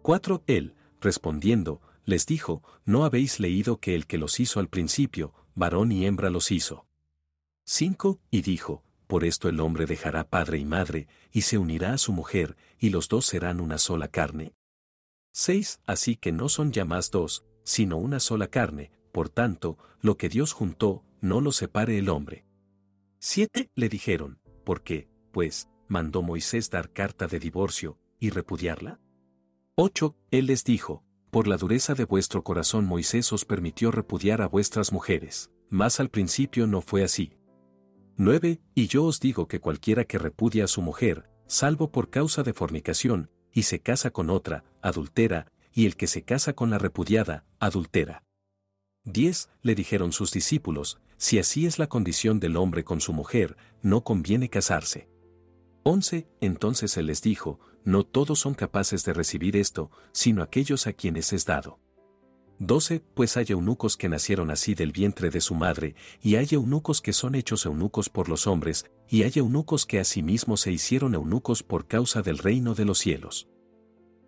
[0.02, 0.44] 4.
[0.48, 5.92] Él, respondiendo, les dijo, ¿no habéis leído que el que los hizo al principio, varón
[5.92, 6.88] y hembra los hizo?
[7.66, 8.20] 5.
[8.32, 12.14] Y dijo, por esto el hombre dejará padre y madre, y se unirá a su
[12.14, 14.54] mujer, y los dos serán una sola carne.
[15.34, 15.82] 6.
[15.86, 20.30] Así que no son ya más dos, sino una sola carne, por tanto, lo que
[20.30, 22.46] Dios juntó, no lo separe el hombre.
[23.20, 23.70] 7.
[23.76, 29.00] Le dijeron, ¿por qué, pues, mandó Moisés dar carta de divorcio, y repudiarla?
[29.82, 30.14] 8.
[30.32, 34.92] Él les dijo, por la dureza de vuestro corazón Moisés os permitió repudiar a vuestras
[34.92, 37.38] mujeres, mas al principio no fue así.
[38.18, 38.60] 9.
[38.76, 42.52] Y yo os digo que cualquiera que repudia a su mujer, salvo por causa de
[42.52, 47.46] fornicación, y se casa con otra, adultera, y el que se casa con la repudiada,
[47.62, 48.26] adultera.
[49.06, 49.50] 10.
[49.62, 54.04] Le dijeron sus discípulos, si así es la condición del hombre con su mujer, no
[54.04, 55.08] conviene casarse.
[55.84, 56.28] 11.
[56.42, 61.34] Entonces él les dijo, no todos son capaces de recibir esto, sino aquellos a quienes
[61.34, 61.80] es dado.
[62.60, 63.02] 12.
[63.14, 67.14] Pues hay eunucos que nacieron así del vientre de su madre, y hay eunucos que
[67.14, 71.88] son hechos eunucos por los hombres, y hay eunucos que asimismo se hicieron eunucos por
[71.88, 73.48] causa del reino de los cielos.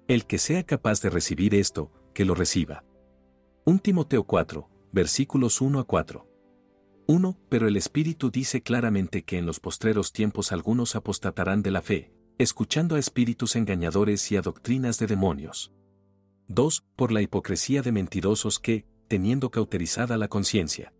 [0.08, 2.86] El que sea capaz de recibir esto, que lo reciba.
[3.66, 6.28] 1 Timoteo 4, versículos 1 a 4.
[7.08, 7.38] 1.
[7.50, 12.14] Pero el Espíritu dice claramente que en los postreros tiempos algunos apostatarán de la fe,
[12.41, 15.71] escuchando a espíritus engañadores y a doctrinas de demonios.
[16.47, 16.84] 2.
[16.95, 20.93] Por la hipocresía de mentirosos que, teniendo cauterizada la conciencia.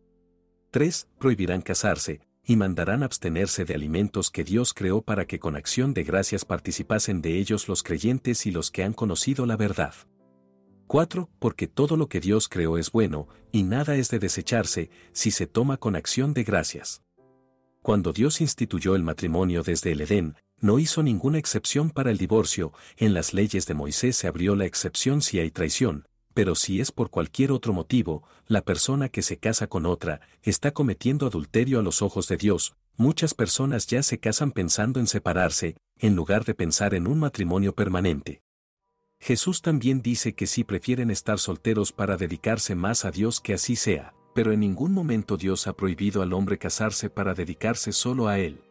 [0.71, 1.08] 3.
[1.17, 6.04] Prohibirán casarse, y mandarán abstenerse de alimentos que Dios creó para que con acción de
[6.04, 9.93] gracias participasen de ellos los creyentes y los que han conocido la verdad.
[10.88, 11.30] 4.
[11.39, 15.47] Porque todo lo que Dios creó es bueno, y nada es de desecharse, si se
[15.47, 17.01] toma con acción de gracias.
[17.82, 22.71] Cuando Dios instituyó el matrimonio desde el Edén, no hizo ninguna excepción para el divorcio,
[22.97, 26.91] en las leyes de Moisés se abrió la excepción si hay traición, pero si es
[26.91, 31.84] por cualquier otro motivo, la persona que se casa con otra, está cometiendo adulterio a
[31.84, 36.54] los ojos de Dios, muchas personas ya se casan pensando en separarse, en lugar de
[36.54, 38.41] pensar en un matrimonio permanente.
[39.19, 43.76] Jesús también dice que sí prefieren estar solteros para dedicarse más a Dios que así
[43.76, 48.39] sea, pero en ningún momento Dios ha prohibido al hombre casarse para dedicarse solo a
[48.39, 48.62] Él.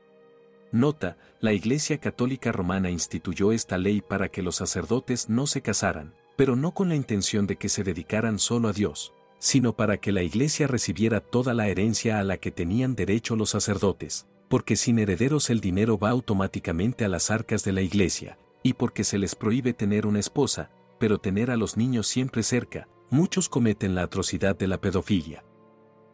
[0.72, 6.14] Nota, la Iglesia Católica Romana instituyó esta ley para que los sacerdotes no se casaran,
[6.37, 10.12] pero no con la intención de que se dedicaran solo a Dios, sino para que
[10.12, 15.00] la Iglesia recibiera toda la herencia a la que tenían derecho los sacerdotes, porque sin
[15.00, 19.35] herederos el dinero va automáticamente a las arcas de la Iglesia, y porque se les
[19.35, 24.56] prohíbe tener una esposa, pero tener a los niños siempre cerca, muchos cometen la atrocidad
[24.56, 25.42] de la pedofilia.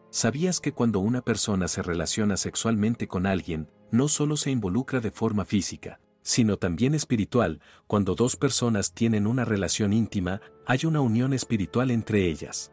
[0.09, 5.11] ¿Sabías que cuando una persona se relaciona sexualmente con alguien, no solo se involucra de
[5.11, 11.33] forma física, sino también espiritual, cuando dos personas tienen una relación íntima, hay una unión
[11.33, 12.71] espiritual entre ellas.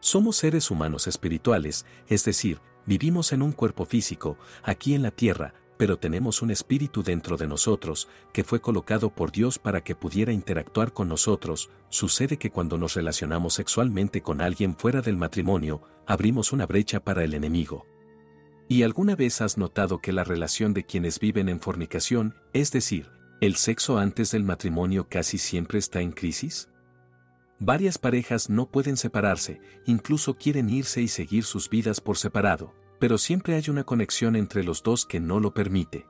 [0.00, 5.52] Somos seres humanos espirituales, es decir, vivimos en un cuerpo físico, aquí en la tierra,
[5.76, 10.30] pero tenemos un espíritu dentro de nosotros, que fue colocado por Dios para que pudiera
[10.30, 11.70] interactuar con nosotros.
[11.88, 17.24] Sucede que cuando nos relacionamos sexualmente con alguien fuera del matrimonio, abrimos una brecha para
[17.24, 17.86] el enemigo.
[18.70, 23.10] ¿Y alguna vez has notado que la relación de quienes viven en fornicación, es decir,
[23.40, 26.68] el sexo antes del matrimonio casi siempre está en crisis?
[27.58, 33.18] Varias parejas no pueden separarse, incluso quieren irse y seguir sus vidas por separado, pero
[33.18, 36.06] siempre hay una conexión entre los dos que no lo permite.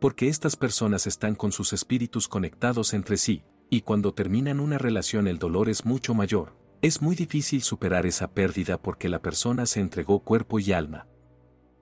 [0.00, 5.28] Porque estas personas están con sus espíritus conectados entre sí, y cuando terminan una relación
[5.28, 6.56] el dolor es mucho mayor.
[6.80, 11.08] Es muy difícil superar esa pérdida porque la persona se entregó cuerpo y alma.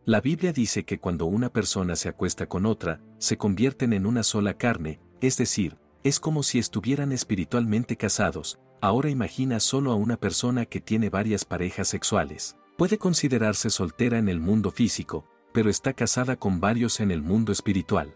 [0.04, 4.24] La Biblia dice que cuando una persona se acuesta con otra, se convierten en una
[4.24, 8.58] sola carne, es decir, es como si estuvieran espiritualmente casados.
[8.80, 12.56] Ahora imagina solo a una persona que tiene varias parejas sexuales.
[12.76, 17.52] Puede considerarse soltera en el mundo físico, pero está casada con varios en el mundo
[17.52, 18.12] espiritual.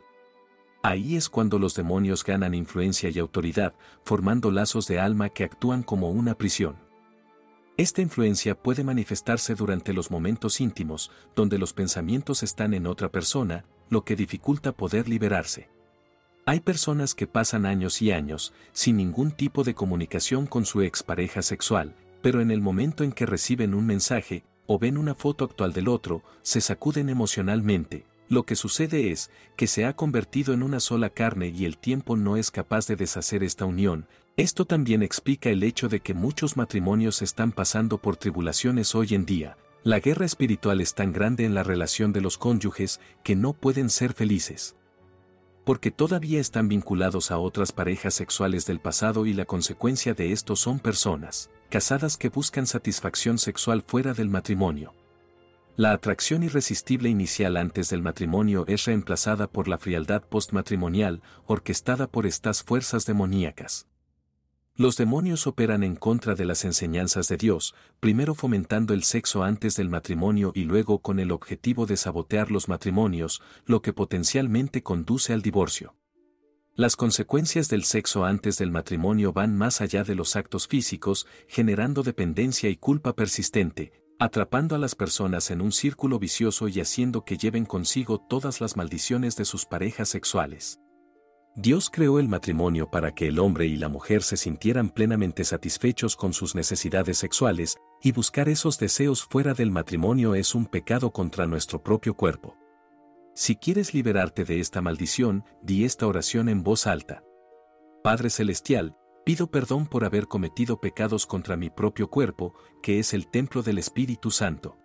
[0.82, 5.84] Ahí es cuando los demonios ganan influencia y autoridad, formando lazos de alma que actúan
[5.84, 6.85] como una prisión.
[7.78, 13.66] Esta influencia puede manifestarse durante los momentos íntimos, donde los pensamientos están en otra persona,
[13.90, 15.68] lo que dificulta poder liberarse.
[16.46, 21.42] Hay personas que pasan años y años, sin ningún tipo de comunicación con su expareja
[21.42, 25.74] sexual, pero en el momento en que reciben un mensaje, o ven una foto actual
[25.74, 28.06] del otro, se sacuden emocionalmente.
[28.30, 32.16] Lo que sucede es que se ha convertido en una sola carne y el tiempo
[32.16, 34.06] no es capaz de deshacer esta unión.
[34.36, 39.24] Esto también explica el hecho de que muchos matrimonios están pasando por tribulaciones hoy en
[39.24, 39.56] día.
[39.82, 43.88] La guerra espiritual es tan grande en la relación de los cónyuges que no pueden
[43.88, 44.76] ser felices.
[45.64, 50.54] Porque todavía están vinculados a otras parejas sexuales del pasado y la consecuencia de esto
[50.54, 54.92] son personas casadas que buscan satisfacción sexual fuera del matrimonio.
[55.76, 62.26] La atracción irresistible inicial antes del matrimonio es reemplazada por la frialdad postmatrimonial, orquestada por
[62.26, 63.86] estas fuerzas demoníacas.
[64.78, 69.74] Los demonios operan en contra de las enseñanzas de Dios, primero fomentando el sexo antes
[69.74, 75.32] del matrimonio y luego con el objetivo de sabotear los matrimonios, lo que potencialmente conduce
[75.32, 75.94] al divorcio.
[76.74, 82.02] Las consecuencias del sexo antes del matrimonio van más allá de los actos físicos, generando
[82.02, 87.38] dependencia y culpa persistente, atrapando a las personas en un círculo vicioso y haciendo que
[87.38, 90.80] lleven consigo todas las maldiciones de sus parejas sexuales.
[91.58, 96.14] Dios creó el matrimonio para que el hombre y la mujer se sintieran plenamente satisfechos
[96.14, 101.46] con sus necesidades sexuales, y buscar esos deseos fuera del matrimonio es un pecado contra
[101.46, 102.58] nuestro propio cuerpo.
[103.34, 107.24] Si quieres liberarte de esta maldición, di esta oración en voz alta.
[108.04, 108.94] Padre Celestial,
[109.24, 112.52] pido perdón por haber cometido pecados contra mi propio cuerpo,
[112.82, 114.76] que es el templo del Espíritu Santo.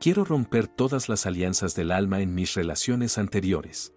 [0.00, 3.94] Quiero romper todas las alianzas del alma en mis relaciones anteriores.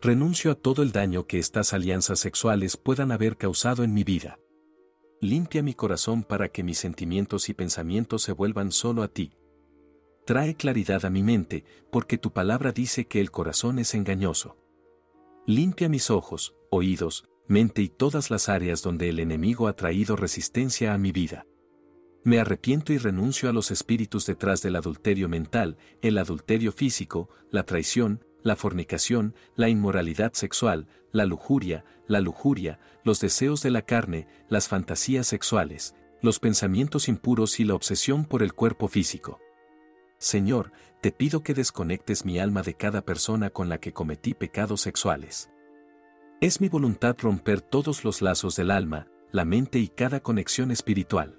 [0.00, 4.38] Renuncio a todo el daño que estas alianzas sexuales puedan haber causado en mi vida.
[5.20, 9.32] Limpia mi corazón para que mis sentimientos y pensamientos se vuelvan solo a ti.
[10.24, 14.56] Trae claridad a mi mente, porque tu palabra dice que el corazón es engañoso.
[15.46, 20.94] Limpia mis ojos, oídos, mente y todas las áreas donde el enemigo ha traído resistencia
[20.94, 21.44] a mi vida.
[22.22, 27.64] Me arrepiento y renuncio a los espíritus detrás del adulterio mental, el adulterio físico, la
[27.64, 34.26] traición, la fornicación, la inmoralidad sexual, la lujuria, la lujuria, los deseos de la carne,
[34.48, 39.40] las fantasías sexuales, los pensamientos impuros y la obsesión por el cuerpo físico.
[40.18, 44.80] Señor, te pido que desconectes mi alma de cada persona con la que cometí pecados
[44.80, 45.50] sexuales.
[46.40, 51.38] Es mi voluntad romper todos los lazos del alma, la mente y cada conexión espiritual.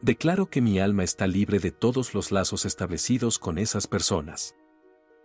[0.00, 4.54] Declaro que mi alma está libre de todos los lazos establecidos con esas personas.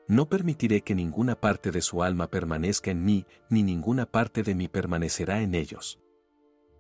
[0.08, 4.54] No permitiré que ninguna parte de su alma permanezca en mí, ni ninguna parte de
[4.54, 6.00] mí permanecerá en ellos.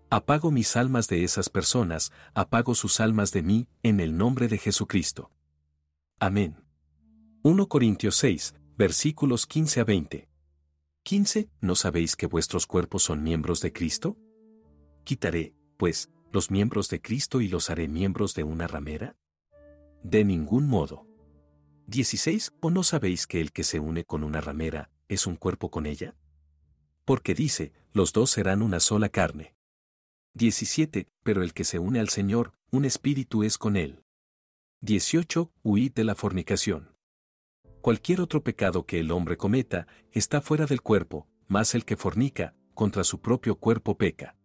[0.09, 4.57] Apago mis almas de esas personas, apago sus almas de mí, en el nombre de
[4.57, 5.31] Jesucristo.
[6.19, 6.63] Amén.
[7.43, 10.29] 1 Corintios 6, versículos 15 a 20.
[11.03, 11.49] 15.
[11.61, 14.17] ¿No sabéis que vuestros cuerpos son miembros de Cristo?
[15.03, 19.15] Quitaré, pues, los miembros de Cristo y los haré miembros de una ramera?
[20.03, 21.07] De ningún modo.
[21.87, 22.53] 16.
[22.61, 25.85] ¿O no sabéis que el que se une con una ramera es un cuerpo con
[25.85, 26.15] ella?
[27.05, 29.55] Porque dice, los dos serán una sola carne.
[30.35, 31.07] 17.
[31.23, 34.03] Pero el que se une al Señor, un espíritu es con él.
[34.81, 35.51] 18.
[35.63, 36.95] Huid de la fornicación.
[37.81, 42.55] Cualquier otro pecado que el hombre cometa, está fuera del cuerpo, más el que fornica,
[42.73, 44.35] contra su propio cuerpo peca.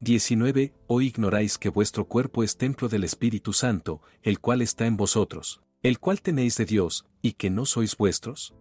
[0.00, 0.74] 19.
[0.86, 5.62] ¿O ignoráis que vuestro cuerpo es templo del Espíritu Santo, el cual está en vosotros,
[5.82, 8.54] el cual tenéis de Dios, y que no sois vuestros?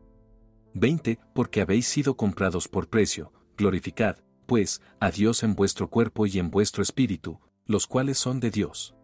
[0.73, 1.19] 20.
[1.33, 6.51] Porque habéis sido comprados por precio, glorificad, pues, a Dios en vuestro cuerpo y en
[6.51, 8.95] vuestro espíritu, los cuales son de Dios.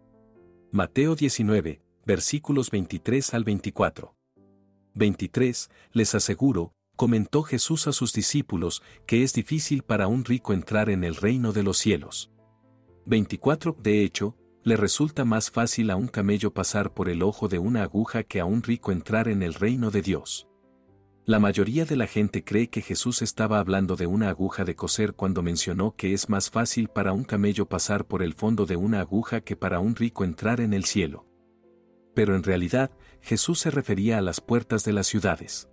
[0.70, 4.16] Mateo 19, versículos 23 al 24.
[4.94, 5.70] 23.
[5.92, 11.02] Les aseguro, comentó Jesús a sus discípulos, que es difícil para un rico entrar en
[11.02, 12.30] el reino de los cielos.
[13.06, 13.76] 24.
[13.82, 17.82] De hecho, le resulta más fácil a un camello pasar por el ojo de una
[17.82, 20.48] aguja que a un rico entrar en el reino de Dios.
[21.26, 25.12] La mayoría de la gente cree que Jesús estaba hablando de una aguja de coser
[25.12, 29.00] cuando mencionó que es más fácil para un camello pasar por el fondo de una
[29.00, 31.26] aguja que para un rico entrar en el cielo.
[32.14, 32.90] Pero en realidad,
[33.20, 35.68] Jesús se refería a las puertas de las ciudades.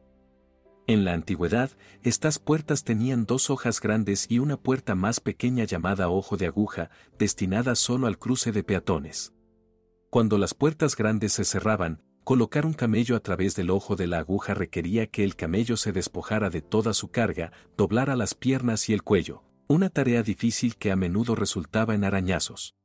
[0.87, 1.71] En la antigüedad,
[2.03, 6.89] estas puertas tenían dos hojas grandes y una puerta más pequeña llamada ojo de aguja,
[7.17, 9.33] destinada solo al cruce de peatones.
[10.09, 14.19] Cuando las puertas grandes se cerraban, colocar un camello a través del ojo de la
[14.19, 18.93] aguja requería que el camello se despojara de toda su carga, doblara las piernas y
[18.93, 22.75] el cuello, una tarea difícil que a menudo resultaba en arañazos.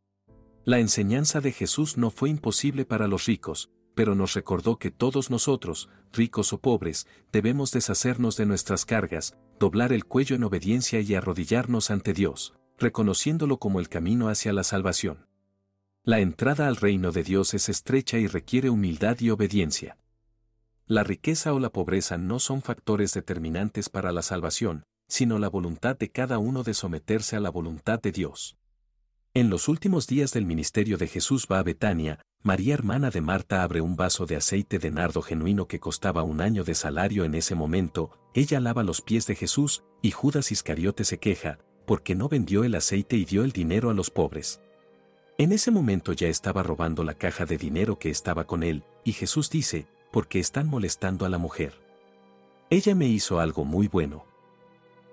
[0.65, 5.31] La enseñanza de Jesús no fue imposible para los ricos, pero nos recordó que todos
[5.31, 11.15] nosotros, ricos o pobres, debemos deshacernos de nuestras cargas, doblar el cuello en obediencia y
[11.15, 15.27] arrodillarnos ante Dios, reconociéndolo como el camino hacia la salvación.
[16.03, 19.97] La entrada al reino de Dios es estrecha y requiere humildad y obediencia.
[20.87, 25.97] La riqueza o la pobreza no son factores determinantes para la salvación, sino la voluntad
[25.97, 28.59] de cada uno de someterse a la voluntad de Dios.
[29.33, 33.65] En los últimos días del ministerio de Jesús va a Betania, María hermana de Marta
[33.65, 37.35] abre un vaso de aceite de nardo genuino que costaba un año de salario en
[37.35, 42.29] ese momento, ella lava los pies de Jesús, y Judas Iscariote se queja, porque no
[42.29, 44.61] vendió el aceite y dio el dinero a los pobres.
[45.39, 49.15] En ese momento ya estaba robando la caja de dinero que estaba con él, y
[49.15, 51.73] Jesús dice, porque están molestando a la mujer.
[52.71, 54.25] Ella me hizo algo muy bueno.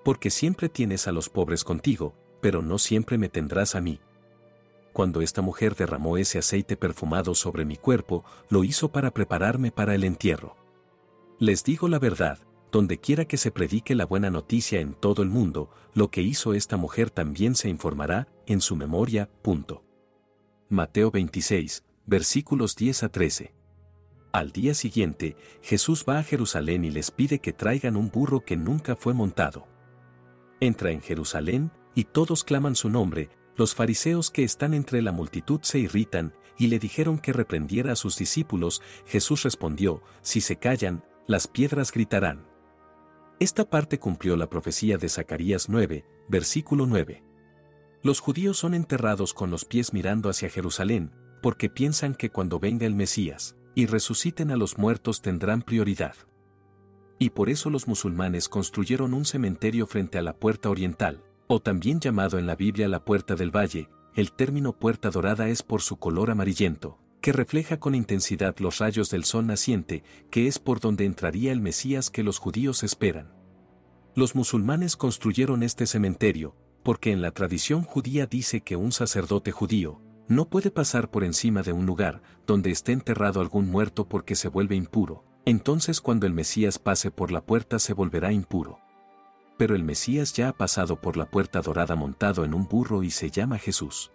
[0.04, 3.98] Porque siempre tienes a los pobres contigo, pero no siempre me tendrás a mí
[4.94, 9.94] cuando esta mujer derramó ese aceite perfumado sobre mi cuerpo, lo hizo para prepararme para
[9.94, 10.56] el entierro.
[11.38, 12.38] Les digo la verdad,
[12.70, 16.54] donde quiera que se predique la buena noticia en todo el mundo, lo que hizo
[16.54, 19.84] esta mujer también se informará, en su memoria, punto.
[20.68, 23.54] Mateo 26, versículos 10 a 13.
[24.32, 28.56] Al día siguiente, Jesús va a Jerusalén y les pide que traigan un burro que
[28.56, 29.66] nunca fue montado.
[30.60, 35.60] Entra en Jerusalén, y todos claman su nombre, los fariseos que están entre la multitud
[35.62, 41.04] se irritan, y le dijeron que reprendiera a sus discípulos, Jesús respondió, si se callan,
[41.26, 42.46] las piedras gritarán.
[43.40, 47.24] Esta parte cumplió la profecía de Zacarías 9, versículo 9.
[48.02, 52.86] Los judíos son enterrados con los pies mirando hacia Jerusalén, porque piensan que cuando venga
[52.86, 56.14] el Mesías, y resuciten a los muertos tendrán prioridad.
[57.18, 62.00] Y por eso los musulmanes construyeron un cementerio frente a la puerta oriental, o también
[62.00, 65.96] llamado en la Biblia la puerta del valle, el término puerta dorada es por su
[65.96, 71.04] color amarillento, que refleja con intensidad los rayos del sol naciente, que es por donde
[71.04, 73.32] entraría el Mesías que los judíos esperan.
[74.14, 80.00] Los musulmanes construyeron este cementerio, porque en la tradición judía dice que un sacerdote judío,
[80.26, 84.48] No puede pasar por encima de un lugar donde esté enterrado algún muerto porque se
[84.48, 85.24] vuelve impuro.
[85.44, 88.83] Entonces cuando el Mesías pase por la puerta se volverá impuro.
[89.56, 93.10] Pero el Mesías ya ha pasado por la puerta dorada montado en un burro y
[93.10, 94.10] se llama Jesús.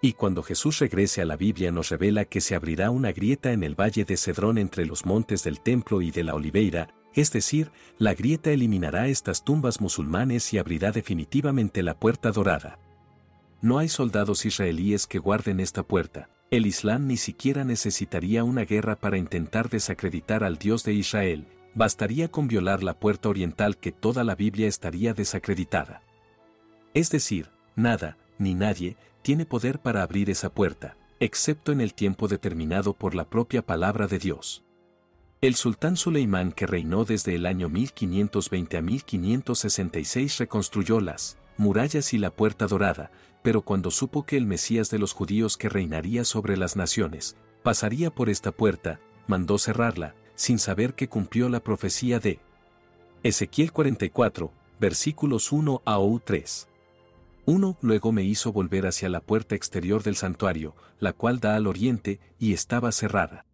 [0.00, 3.62] Y cuando Jesús regrese a la Biblia nos revela que se abrirá una grieta en
[3.62, 7.70] el valle de Cedrón entre los montes del templo y de la oliveira, es decir,
[7.96, 12.78] la grieta eliminará estas tumbas musulmanes y abrirá definitivamente la puerta dorada.
[13.62, 16.28] No hay soldados israelíes que guarden esta puerta.
[16.50, 22.28] El Islam ni siquiera necesitaría una guerra para intentar desacreditar al Dios de Israel, bastaría
[22.28, 26.02] con violar la puerta oriental que toda la Biblia estaría desacreditada.
[26.94, 32.28] Es decir, nada, ni nadie, tiene poder para abrir esa puerta, excepto en el tiempo
[32.28, 34.62] determinado por la propia palabra de Dios.
[35.40, 42.18] El sultán Suleimán que reinó desde el año 1520 a 1566 reconstruyó las murallas y
[42.18, 43.10] la puerta dorada,
[43.42, 48.10] pero cuando supo que el Mesías de los judíos que reinaría sobre las naciones, pasaría
[48.10, 52.40] por esta puerta, mandó cerrarla, sin saber que cumplió la profecía de
[53.22, 56.68] Ezequiel 44, versículos 1 a 3.
[57.46, 61.66] Uno luego me hizo volver hacia la puerta exterior del santuario, la cual da al
[61.66, 63.46] oriente, y estaba cerrada.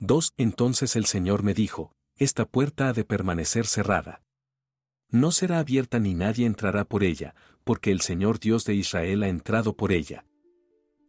[0.00, 0.34] 2.
[0.36, 4.22] Entonces el Señor me dijo, esta puerta ha de permanecer cerrada.
[5.08, 7.34] No será abierta ni nadie entrará por ella,
[7.64, 10.24] porque el Señor Dios de Israel ha entrado por ella.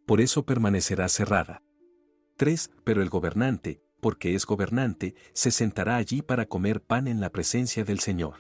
[0.05, 1.61] Por eso permanecerá cerrada.
[2.37, 2.71] 3.
[2.83, 7.83] Pero el gobernante, porque es gobernante, se sentará allí para comer pan en la presencia
[7.83, 8.35] del Señor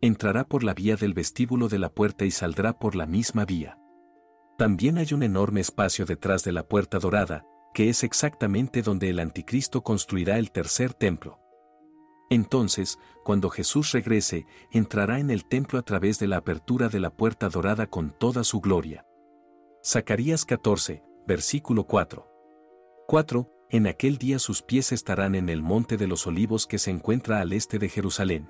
[0.00, 3.78] entrará por la vía del vestíbulo de la puerta y saldrá por la misma vía.
[4.58, 7.44] También hay un enorme espacio detrás de la puerta dorada,
[7.74, 11.38] que es exactamente donde el anticristo construirá el tercer templo.
[12.30, 17.10] Entonces, cuando Jesús regrese, entrará en el templo a través de la apertura de la
[17.10, 19.04] puerta dorada con toda su gloria.
[19.84, 22.26] Zacarías 14, versículo 4.
[23.06, 23.55] 4.
[23.68, 27.40] En aquel día sus pies estarán en el monte de los olivos que se encuentra
[27.40, 28.48] al este de Jerusalén.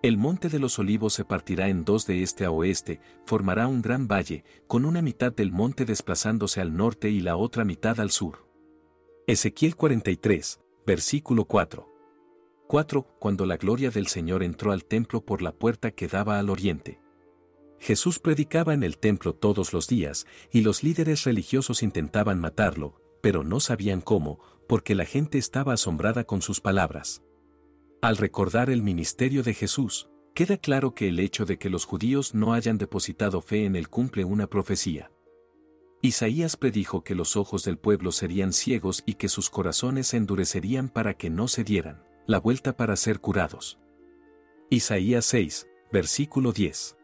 [0.00, 3.82] El monte de los olivos se partirá en dos de este a oeste, formará un
[3.82, 8.10] gran valle, con una mitad del monte desplazándose al norte y la otra mitad al
[8.10, 8.46] sur.
[9.26, 11.88] Ezequiel 43, versículo 4.
[12.68, 13.02] 4.
[13.18, 17.00] Cuando la gloria del Señor entró al templo por la puerta que daba al oriente.
[17.80, 23.44] Jesús predicaba en el templo todos los días, y los líderes religiosos intentaban matarlo, pero
[23.44, 27.22] no sabían cómo, porque la gente estaba asombrada con sus palabras.
[28.02, 32.34] Al recordar el ministerio de Jesús, queda claro que el hecho de que los judíos
[32.34, 35.10] no hayan depositado fe en él cumple una profecía.
[36.02, 40.88] Isaías predijo que los ojos del pueblo serían ciegos y que sus corazones se endurecerían
[40.88, 43.78] para que no se dieran la vuelta para ser curados.
[44.70, 46.96] Isaías 6, versículo 10.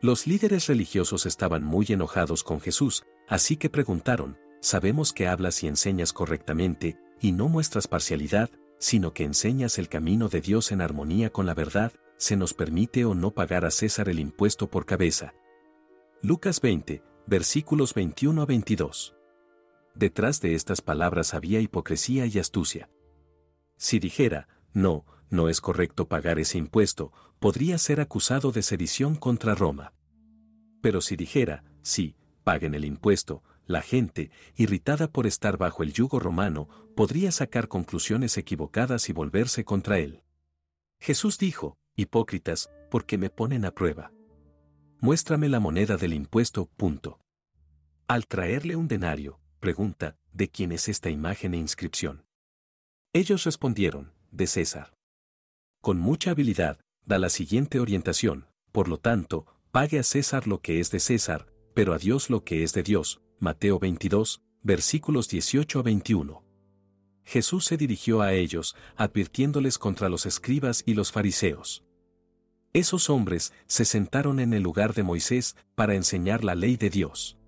[0.00, 5.68] Los líderes religiosos estaban muy enojados con Jesús, así que preguntaron, sabemos que hablas y
[5.68, 11.30] enseñas correctamente, y no muestras parcialidad, sino que enseñas el camino de Dios en armonía
[11.30, 15.34] con la verdad, se nos permite o no pagar a César el impuesto por cabeza.
[16.22, 19.14] Lucas 20, versículos 21 a 22.
[19.94, 22.88] Detrás de estas palabras había hipocresía y astucia.
[23.76, 29.54] Si dijera, no, no es correcto pagar ese impuesto, podría ser acusado de sedición contra
[29.54, 29.92] Roma.
[30.80, 36.18] Pero si dijera, sí, paguen el impuesto, la gente, irritada por estar bajo el yugo
[36.18, 40.24] romano, podría sacar conclusiones equivocadas y volverse contra él.
[40.98, 44.10] Jesús dijo, Hipócritas, ¿por qué me ponen a prueba?
[45.00, 47.20] Muéstrame la moneda del impuesto, punto.
[48.08, 52.24] Al traerle un denario, pregunta, ¿de quién es esta imagen e inscripción?
[53.12, 54.94] Ellos respondieron, de César.
[55.82, 60.80] Con mucha habilidad, da la siguiente orientación, por lo tanto, pague a César lo que
[60.80, 65.78] es de César, pero a Dios lo que es de Dios, Mateo 22, versículos 18
[65.78, 66.42] a 21.
[67.24, 71.84] Jesús se dirigió a ellos, advirtiéndoles contra los escribas y los fariseos.
[72.72, 77.38] Esos hombres se sentaron en el lugar de Moisés para enseñar la ley de Dios.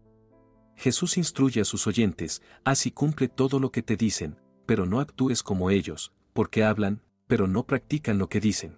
[0.77, 5.43] Jesús instruye a sus oyentes, así cumple todo lo que te dicen, pero no actúes
[5.43, 8.77] como ellos, porque hablan, pero no practican lo que dicen.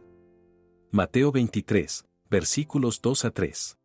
[0.91, 3.79] Mateo 23, versículos 2 a 3.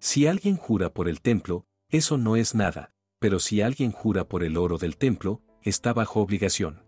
[0.00, 4.44] Si alguien jura por el templo, eso no es nada, pero si alguien jura por
[4.44, 6.84] el oro del templo, está bajo obligación.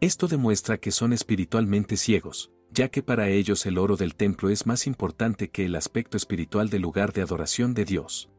[0.00, 4.66] Esto demuestra que son espiritualmente ciegos, ya que para ellos el oro del templo es
[4.66, 8.30] más importante que el aspecto espiritual del lugar de adoración de Dios.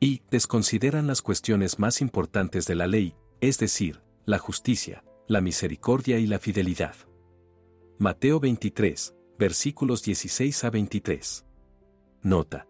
[0.00, 6.18] Y desconsideran las cuestiones más importantes de la ley, es decir, la justicia, la misericordia
[6.18, 6.94] y la fidelidad.
[7.98, 11.46] Mateo 23, versículos 16 a 23.
[12.22, 12.66] Nota.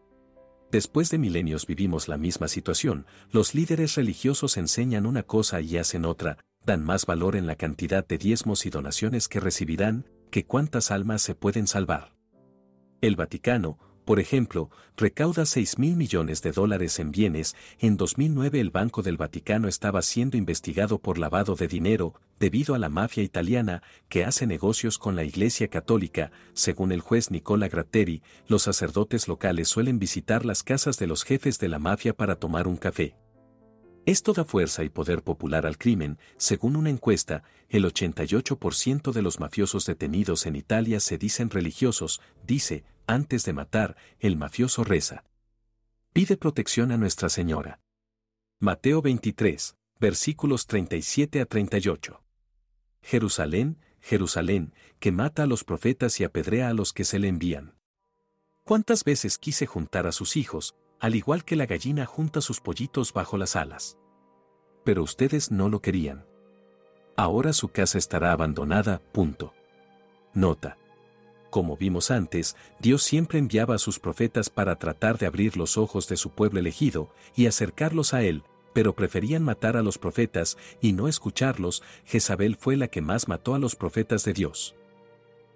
[0.71, 6.05] Después de milenios vivimos la misma situación, los líderes religiosos enseñan una cosa y hacen
[6.05, 10.91] otra, dan más valor en la cantidad de diezmos y donaciones que recibirán, que cuántas
[10.91, 12.13] almas se pueden salvar.
[13.01, 18.71] El Vaticano, por ejemplo, recauda 6 mil millones de dólares en bienes, en 2009 el
[18.71, 23.83] Banco del Vaticano estaba siendo investigado por lavado de dinero, debido a la mafia italiana,
[24.09, 29.67] que hace negocios con la Iglesia Católica, según el juez Nicola Gratteri, los sacerdotes locales
[29.67, 33.17] suelen visitar las casas de los jefes de la mafia para tomar un café.
[34.05, 39.41] Esto da fuerza y poder popular al crimen, según una encuesta, el 88% de los
[39.41, 45.25] mafiosos detenidos en Italia se dicen religiosos, dice, antes de matar, el mafioso reza.
[46.13, 47.81] Pide protección a Nuestra Señora.
[48.59, 52.23] Mateo 23, versículos 37 a 38.
[53.03, 57.75] Jerusalén, Jerusalén, que mata a los profetas y apedrea a los que se le envían.
[58.65, 63.13] ¿Cuántas veces quise juntar a sus hijos, al igual que la gallina junta sus pollitos
[63.13, 63.99] bajo las alas?
[64.85, 66.27] Pero ustedes no lo querían.
[67.17, 69.55] Ahora su casa estará abandonada, punto.
[70.35, 70.77] Nota
[71.57, 76.07] como vimos antes, Dios siempre enviaba a sus profetas para tratar de abrir los ojos
[76.07, 78.43] de su pueblo elegido y acercarlos a Él,
[78.75, 83.55] pero preferían matar a los profetas y no escucharlos, Jezabel fue la que más mató
[83.55, 84.75] a los profetas de Dios.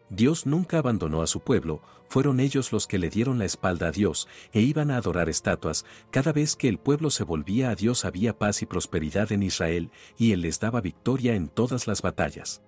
[0.08, 3.92] Dios nunca abandonó a su pueblo, fueron ellos los que le dieron la espalda a
[3.92, 8.06] Dios e iban a adorar estatuas, cada vez que el pueblo se volvía a Dios
[8.06, 12.62] había paz y prosperidad en Israel, y Él les daba victoria en todas las batallas.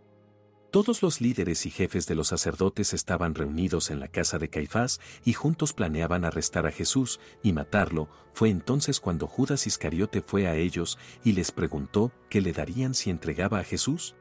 [0.72, 5.02] Todos los líderes y jefes de los sacerdotes estaban reunidos en la casa de Caifás
[5.22, 8.08] y juntos planeaban arrestar a Jesús y matarlo.
[8.32, 13.10] Fue entonces cuando Judas Iscariote fue a ellos y les preguntó qué le darían si
[13.10, 14.16] entregaba a Jesús.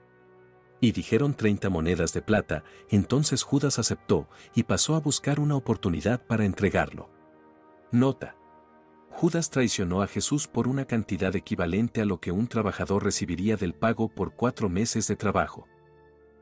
[0.82, 6.22] Y dijeron treinta monedas de plata, entonces Judas aceptó y pasó a buscar una oportunidad
[6.22, 7.10] para entregarlo.
[7.94, 8.36] Nota.
[9.10, 13.74] Judas traicionó a Jesús por una cantidad equivalente a lo que un trabajador recibiría del
[13.74, 15.66] pago por cuatro meses de trabajo.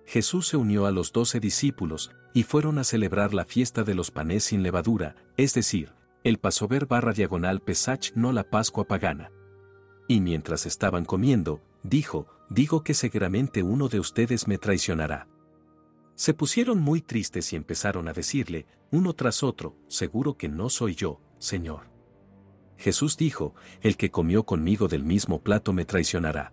[0.10, 4.10] Jesús se unió a los doce discípulos, y fueron a celebrar la fiesta de los
[4.10, 5.94] panes sin levadura, es decir,
[6.24, 9.32] el Pasover barra diagonal Pesach no la Pascua pagana.
[10.08, 15.28] Y mientras estaban comiendo, dijo, digo que seguramente uno de ustedes me traicionará.
[16.16, 20.96] Se pusieron muy tristes y empezaron a decirle, uno tras otro, seguro que no soy
[20.96, 21.92] yo, Señor.
[22.78, 26.52] Jesús dijo, el que comió conmigo del mismo plato me traicionará.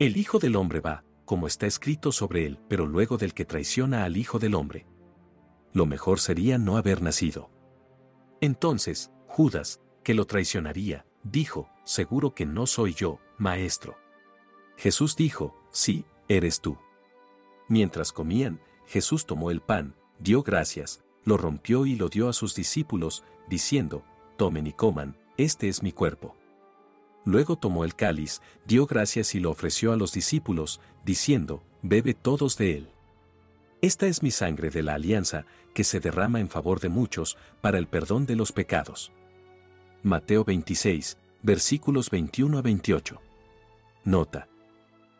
[0.00, 4.04] El Hijo del Hombre va, como está escrito sobre él, pero luego del que traiciona
[4.04, 4.86] al Hijo del Hombre.
[5.74, 7.50] Lo mejor sería no haber nacido.
[8.40, 13.98] Entonces, Judas, que lo traicionaría, dijo, seguro que no soy yo, maestro.
[14.76, 16.78] Jesús dijo, sí, eres tú.
[17.68, 22.54] Mientras comían, Jesús tomó el pan, dio gracias, lo rompió y lo dio a sus
[22.54, 24.04] discípulos, diciendo,
[24.36, 26.35] tomen y coman, este es mi cuerpo.
[27.26, 32.56] Luego tomó el cáliz, dio gracias y lo ofreció a los discípulos, diciendo, Bebe todos
[32.56, 32.88] de él.
[33.82, 37.78] Esta es mi sangre de la alianza, que se derrama en favor de muchos, para
[37.78, 39.12] el perdón de los pecados.
[40.04, 43.20] Mateo 26, versículos 21 a 28.
[44.04, 44.48] Nota.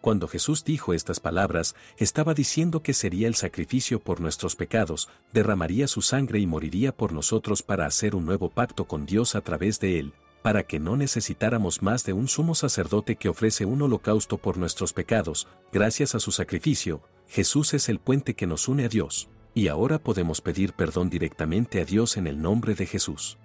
[0.00, 5.88] Cuando Jesús dijo estas palabras, estaba diciendo que sería el sacrificio por nuestros pecados, derramaría
[5.88, 9.80] su sangre y moriría por nosotros para hacer un nuevo pacto con Dios a través
[9.80, 10.14] de él,
[10.46, 14.92] para que no necesitáramos más de un sumo sacerdote que ofrece un holocausto por nuestros
[14.92, 19.66] pecados, gracias a su sacrificio, Jesús es el puente que nos une a Dios, y
[19.66, 23.38] ahora podemos pedir perdón directamente a Dios en el nombre de Jesús.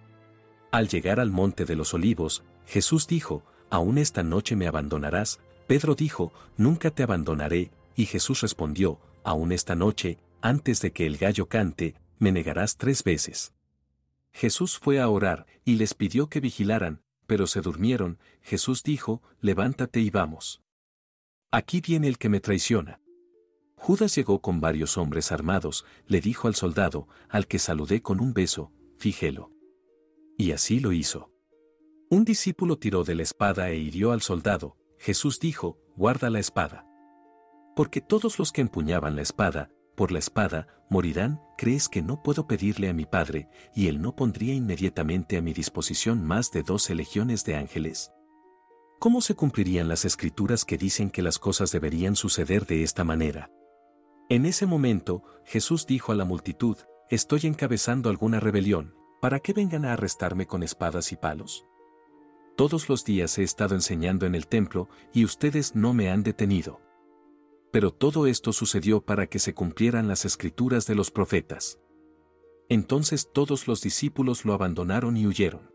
[0.70, 3.41] Al llegar al monte de los olivos, Jesús dijo,
[3.72, 9.74] Aún esta noche me abandonarás, Pedro dijo, Nunca te abandonaré, y Jesús respondió, Aún esta
[9.74, 13.54] noche, antes de que el gallo cante, me negarás tres veces.
[14.34, 20.00] Jesús fue a orar, y les pidió que vigilaran, pero se durmieron, Jesús dijo, levántate
[20.00, 20.62] y vamos.
[21.52, 23.02] Aquí viene el que me traiciona.
[23.76, 28.34] Judas llegó con varios hombres armados, le dijo al soldado, al que saludé con un
[28.34, 29.52] beso, fíjelo.
[30.38, 31.32] Y así lo hizo.
[32.10, 36.86] Un discípulo tiró de la espada e hirió al soldado, Jesús dijo, guarda la espada.
[37.76, 39.72] Porque todos los que empuñaban la espada,
[40.02, 44.16] por la espada, morirán, ¿crees que no puedo pedirle a mi Padre, y él no
[44.16, 48.12] pondría inmediatamente a mi disposición más de doce legiones de ángeles?
[48.99, 53.52] ¿Cómo se cumplirían las escrituras que dicen que las cosas deberían suceder de esta manera?
[54.28, 56.78] En ese momento, Jesús dijo a la multitud,
[57.12, 61.64] Estoy encabezando alguna rebelión, ¿para qué vengan a arrestarme con espadas y palos?
[62.58, 66.82] Todos los días he estado enseñando en el templo, y ustedes no me han detenido.
[67.72, 71.80] Pero todo esto sucedió para que se cumplieran las escrituras de los profetas.
[72.70, 75.72] Entonces todos los discípulos lo abandonaron y huyeron.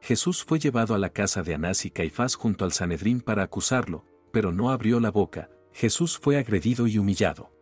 [0.00, 4.04] Jesús fue llevado a la casa de Anás y Caifás junto al Sanedrín para acusarlo,
[4.32, 7.52] pero no abrió la boca, Jesús fue agredido y humillado.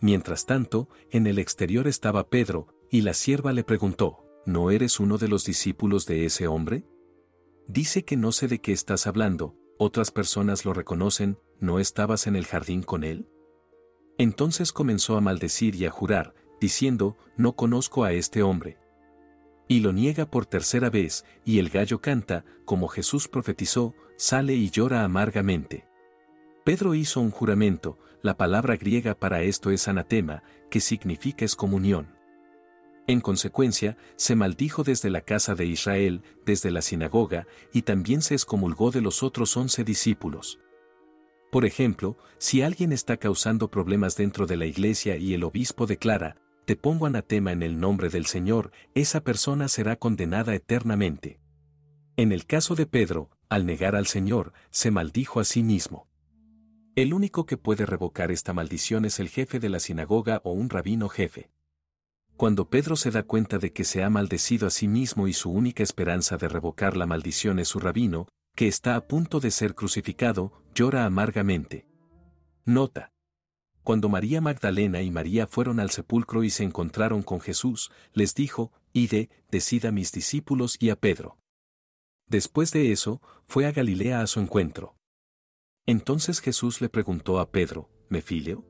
[0.00, 5.18] Mientras tanto, en el exterior estaba Pedro, y la sierva le preguntó, ¿no eres uno
[5.18, 6.84] de los discípulos de ese hombre?
[7.68, 12.34] Dice que no sé de qué estás hablando, otras personas lo reconocen, ¿no estabas en
[12.34, 13.28] el jardín con él?
[14.18, 18.78] Entonces comenzó a maldecir y a jurar, diciendo, no conozco a este hombre.
[19.68, 24.70] Y lo niega por tercera vez, y el gallo canta, como Jesús profetizó, sale y
[24.70, 25.86] llora amargamente.
[26.64, 32.16] Pedro hizo un juramento, la palabra griega para esto es anatema, que significa excomunión.
[33.06, 38.34] En consecuencia, se maldijo desde la casa de Israel, desde la sinagoga, y también se
[38.34, 40.58] excomulgó de los otros once discípulos.
[41.52, 46.34] Por ejemplo, si alguien está causando problemas dentro de la iglesia y el obispo declara,
[46.64, 51.40] te pongo anatema en el nombre del Señor, esa persona será condenada eternamente.
[52.16, 56.08] En el caso de Pedro, al negar al Señor, se maldijo a sí mismo.
[56.94, 60.70] El único que puede revocar esta maldición es el jefe de la sinagoga o un
[60.70, 61.50] rabino jefe.
[62.38, 65.50] Cuando Pedro se da cuenta de que se ha maldecido a sí mismo y su
[65.50, 69.74] única esperanza de revocar la maldición es su rabino, que está a punto de ser
[69.74, 71.86] crucificado, llora amargamente.
[72.64, 73.12] Nota.
[73.82, 78.72] Cuando María Magdalena y María fueron al sepulcro y se encontraron con Jesús, les dijo,
[78.92, 81.38] Ide, decida a mis discípulos y a Pedro.
[82.28, 84.96] Después de eso, fue a Galilea a su encuentro.
[85.86, 88.64] Entonces Jesús le preguntó a Pedro, ¿me filio?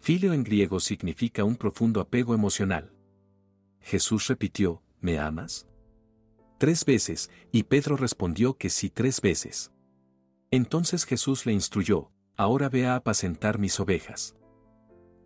[0.00, 2.94] Filio en griego significa un profundo apego emocional.
[3.80, 5.66] Jesús repitió, ¿me amas?
[6.64, 9.70] Tres veces, y Pedro respondió que sí tres veces.
[10.50, 14.34] Entonces Jesús le instruyó, ahora ve a apacentar mis ovejas.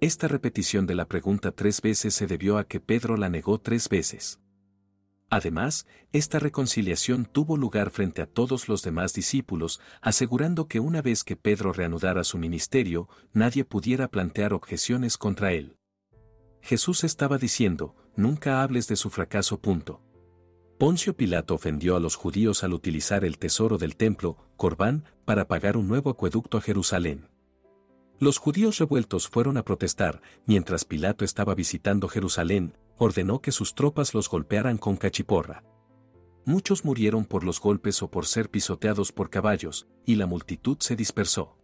[0.01, 3.89] Esta repetición de la pregunta tres veces se debió a que Pedro la negó tres
[3.89, 4.41] veces.
[5.31, 11.23] Además, esta reconciliación tuvo lugar frente a todos los demás discípulos, asegurando que una vez
[11.23, 15.77] que Pedro reanudara su ministerio, nadie pudiera plantear objeciones contra él.
[16.63, 19.61] Jesús estaba diciendo, nunca hables de su fracaso.
[19.61, 20.03] Punto.
[20.79, 25.77] Poncio Pilato ofendió a los judíos al utilizar el tesoro del templo, Corbán, para pagar
[25.77, 27.27] un nuevo acueducto a Jerusalén.
[28.21, 34.15] Los judíos revueltos fueron a protestar, mientras Pilato estaba visitando Jerusalén, ordenó que sus tropas
[34.15, 35.65] los golpearan con cachiporra.
[36.45, 40.95] Muchos murieron por los golpes o por ser pisoteados por caballos, y la multitud se
[40.95, 41.59] dispersó.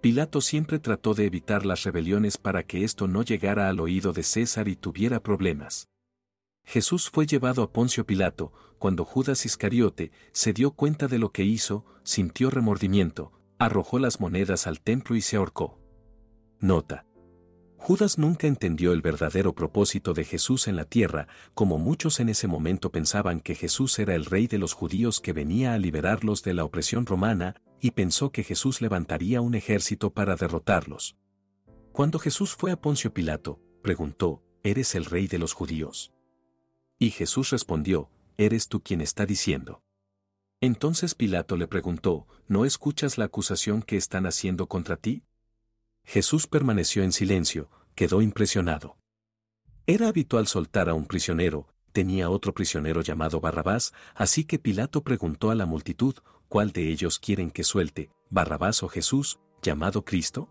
[0.00, 4.22] Pilato siempre trató de evitar las rebeliones para que esto no llegara al oído de
[4.22, 5.91] César y tuviera problemas.
[6.64, 11.44] Jesús fue llevado a Poncio Pilato, cuando Judas Iscariote se dio cuenta de lo que
[11.44, 15.78] hizo, sintió remordimiento, arrojó las monedas al templo y se ahorcó.
[16.60, 17.06] Nota.
[17.76, 22.46] Judas nunca entendió el verdadero propósito de Jesús en la tierra, como muchos en ese
[22.46, 26.54] momento pensaban que Jesús era el rey de los judíos que venía a liberarlos de
[26.54, 31.16] la opresión romana, y pensó que Jesús levantaría un ejército para derrotarlos.
[31.90, 36.12] Cuando Jesús fue a Poncio Pilato, preguntó, ¿Eres el rey de los judíos?
[37.02, 39.82] Y Jesús respondió, Eres tú quien está diciendo.
[40.60, 45.24] Entonces Pilato le preguntó, ¿no escuchas la acusación que están haciendo contra ti?
[46.04, 48.98] Jesús permaneció en silencio, quedó impresionado.
[49.84, 55.50] Era habitual soltar a un prisionero, tenía otro prisionero llamado Barrabás, así que Pilato preguntó
[55.50, 56.14] a la multitud,
[56.46, 60.50] ¿cuál de ellos quieren que suelte, Barrabás o Jesús, llamado Cristo?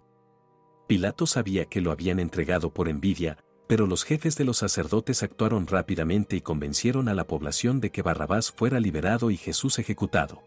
[0.85, 3.37] Pilato sabía que lo habían entregado por envidia,
[3.71, 8.01] pero los jefes de los sacerdotes actuaron rápidamente y convencieron a la población de que
[8.01, 10.43] Barrabás fuera liberado y Jesús ejecutado.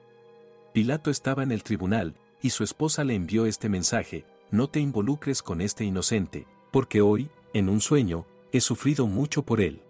[0.75, 5.43] Pilato estaba en el tribunal, y su esposa le envió este mensaje, no te involucres
[5.43, 9.81] con este inocente, porque hoy, en un sueño, he sufrido mucho por él.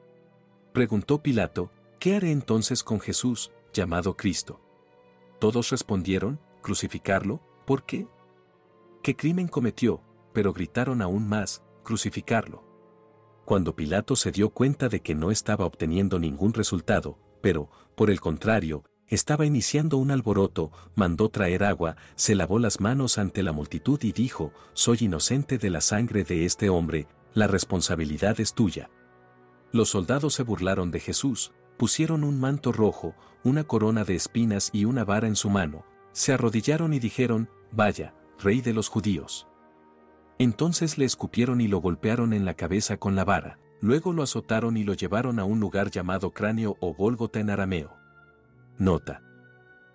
[0.73, 4.61] Preguntó Pilato, ¿qué haré entonces con Jesús, llamado Cristo?
[5.41, 8.07] Todos respondieron, crucificarlo, ¿por qué?
[9.03, 10.01] ¿Qué crimen cometió?
[10.33, 12.64] Pero gritaron aún más, crucificarlo.
[13.45, 18.21] Cuando Pilato se dio cuenta de que no estaba obteniendo ningún resultado, pero, por el
[18.21, 24.03] contrario, estaba iniciando un alboroto, mandó traer agua, se lavó las manos ante la multitud
[24.03, 28.91] y dijo, Soy inocente de la sangre de este hombre, la responsabilidad es tuya.
[29.73, 34.87] Los soldados se burlaron de Jesús, pusieron un manto rojo, una corona de espinas y
[34.87, 39.47] una vara en su mano, se arrodillaron y dijeron, Vaya, rey de los judíos.
[40.39, 44.77] Entonces le escupieron y lo golpearon en la cabeza con la vara, luego lo azotaron
[44.77, 47.97] y lo llevaron a un lugar llamado cráneo o Gólgota en arameo.
[48.79, 49.23] Nota.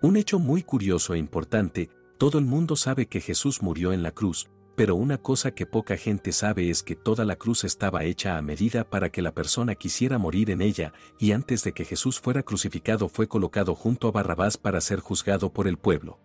[0.00, 4.12] Un hecho muy curioso e importante, todo el mundo sabe que Jesús murió en la
[4.12, 8.38] cruz, pero una cosa que poca gente sabe es que toda la cruz estaba hecha
[8.38, 12.18] a medida para que la persona quisiera morir en ella, y antes de que Jesús
[12.18, 16.18] fuera crucificado fue colocado junto a Barrabás para ser juzgado por el pueblo.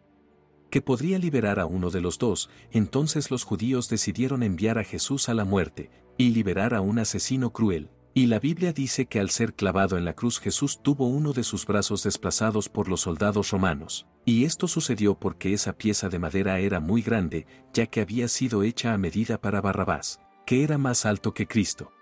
[0.75, 5.29] Que podría liberar a uno de los dos, entonces los judíos decidieron enviar a Jesús
[5.29, 7.89] a la muerte, y liberar a un asesino cruel.
[8.13, 11.45] Y la Biblia dice que al ser clavado en la cruz Jesús tuvo uno de
[11.45, 14.05] sus brazos desplazados por los soldados romanos.
[14.25, 18.61] Y esto sucedió porque esa pieza de madera era muy grande, ya que había sido
[18.61, 21.93] hecha a medida para Barrabás, que era más alto que Cristo.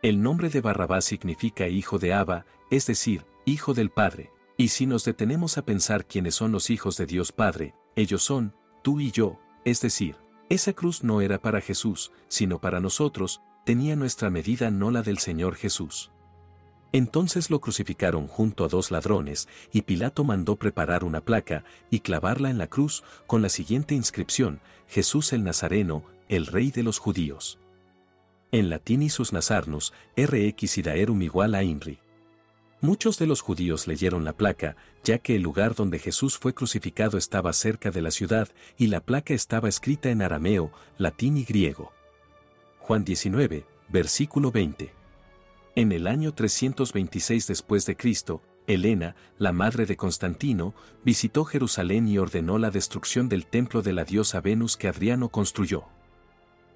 [0.00, 4.86] El nombre de Barrabás significa hijo de Abba, es decir, hijo del Padre, y si
[4.86, 9.10] nos detenemos a pensar quiénes son los hijos de Dios Padre, ellos son, tú y
[9.10, 10.16] yo, es decir,
[10.48, 15.18] esa cruz no era para Jesús, sino para nosotros, tenía nuestra medida no la del
[15.18, 16.10] Señor Jesús.
[16.92, 22.48] Entonces lo crucificaron junto a dos ladrones, y Pilato mandó preparar una placa y clavarla
[22.48, 27.58] en la cruz con la siguiente inscripción, Jesús el Nazareno, el Rey de los Judíos.
[28.52, 31.98] En latín y sus nazarnos, RX Idaerum igual a INRI.
[32.80, 37.18] Muchos de los judíos leyeron la placa, ya que el lugar donde Jesús fue crucificado
[37.18, 41.92] estaba cerca de la ciudad y la placa estaba escrita en arameo, latín y griego.
[42.78, 44.92] Juan 19, versículo 20.
[45.74, 50.72] En el año 326 después de Cristo, Helena, la madre de Constantino,
[51.04, 55.84] visitó Jerusalén y ordenó la destrucción del templo de la diosa Venus que Adriano construyó.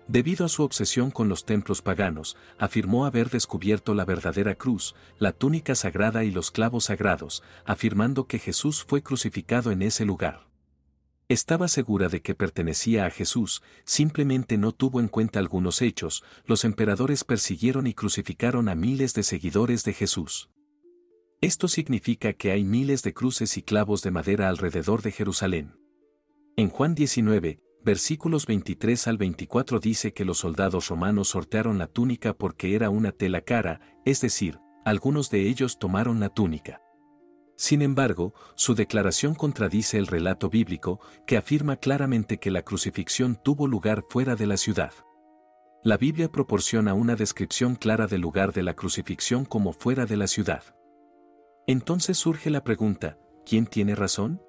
[0.08, 5.32] Debido a su obsesión con los templos paganos, afirmó haber descubierto la verdadera cruz, la
[5.32, 10.48] túnica sagrada y los clavos sagrados, afirmando que Jesús fue crucificado en ese lugar.
[11.28, 16.64] Estaba segura de que pertenecía a Jesús, simplemente no tuvo en cuenta algunos hechos, los
[16.64, 20.50] emperadores persiguieron y crucificaron a miles de seguidores de Jesús.
[21.40, 25.78] Esto significa que hay miles de cruces y clavos de madera alrededor de Jerusalén.
[26.56, 32.32] En Juan 19, versículos 23 al 24 dice que los soldados romanos sortearon la túnica
[32.34, 36.80] porque era una tela cara, es decir, algunos de ellos tomaron la túnica.
[37.56, 43.66] Sin embargo, su declaración contradice el relato bíblico, que afirma claramente que la crucifixión tuvo
[43.66, 44.92] lugar fuera de la ciudad.
[45.84, 50.26] La Biblia proporciona una descripción clara del lugar de la crucifixión como fuera de la
[50.26, 50.62] ciudad.
[51.66, 54.42] Entonces surge la pregunta, ¿quién tiene razón?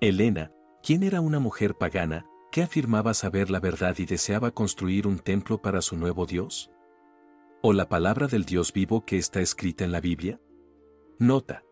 [0.00, 5.18] Elena, quien era una mujer pagana, que afirmaba saber la verdad y deseaba construir un
[5.18, 6.70] templo para su nuevo Dios?
[7.62, 10.40] ¿O la palabra del Dios vivo que está escrita en la Biblia?
[11.18, 11.64] Nota.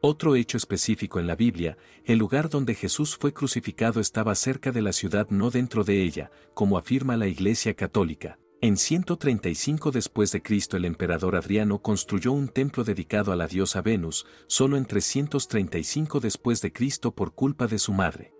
[0.00, 4.82] Otro hecho específico en la Biblia, el lugar donde Jesús fue crucificado estaba cerca de
[4.82, 8.38] la ciudad no dentro de ella, como afirma la Iglesia Católica.
[8.60, 13.80] En 135 después de Cristo el emperador Adriano construyó un templo dedicado a la diosa
[13.80, 18.32] Venus, solo en 335 después de Cristo por culpa de su madre.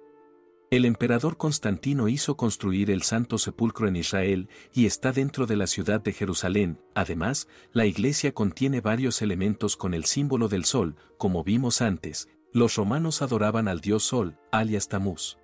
[0.73, 5.67] El emperador Constantino hizo construir el Santo Sepulcro en Israel y está dentro de la
[5.67, 6.79] ciudad de Jerusalén.
[6.95, 12.31] Además, la iglesia contiene varios elementos con el símbolo del sol, como vimos antes.
[12.55, 15.37] Los romanos adoraban al dios Sol, alias Tamuz.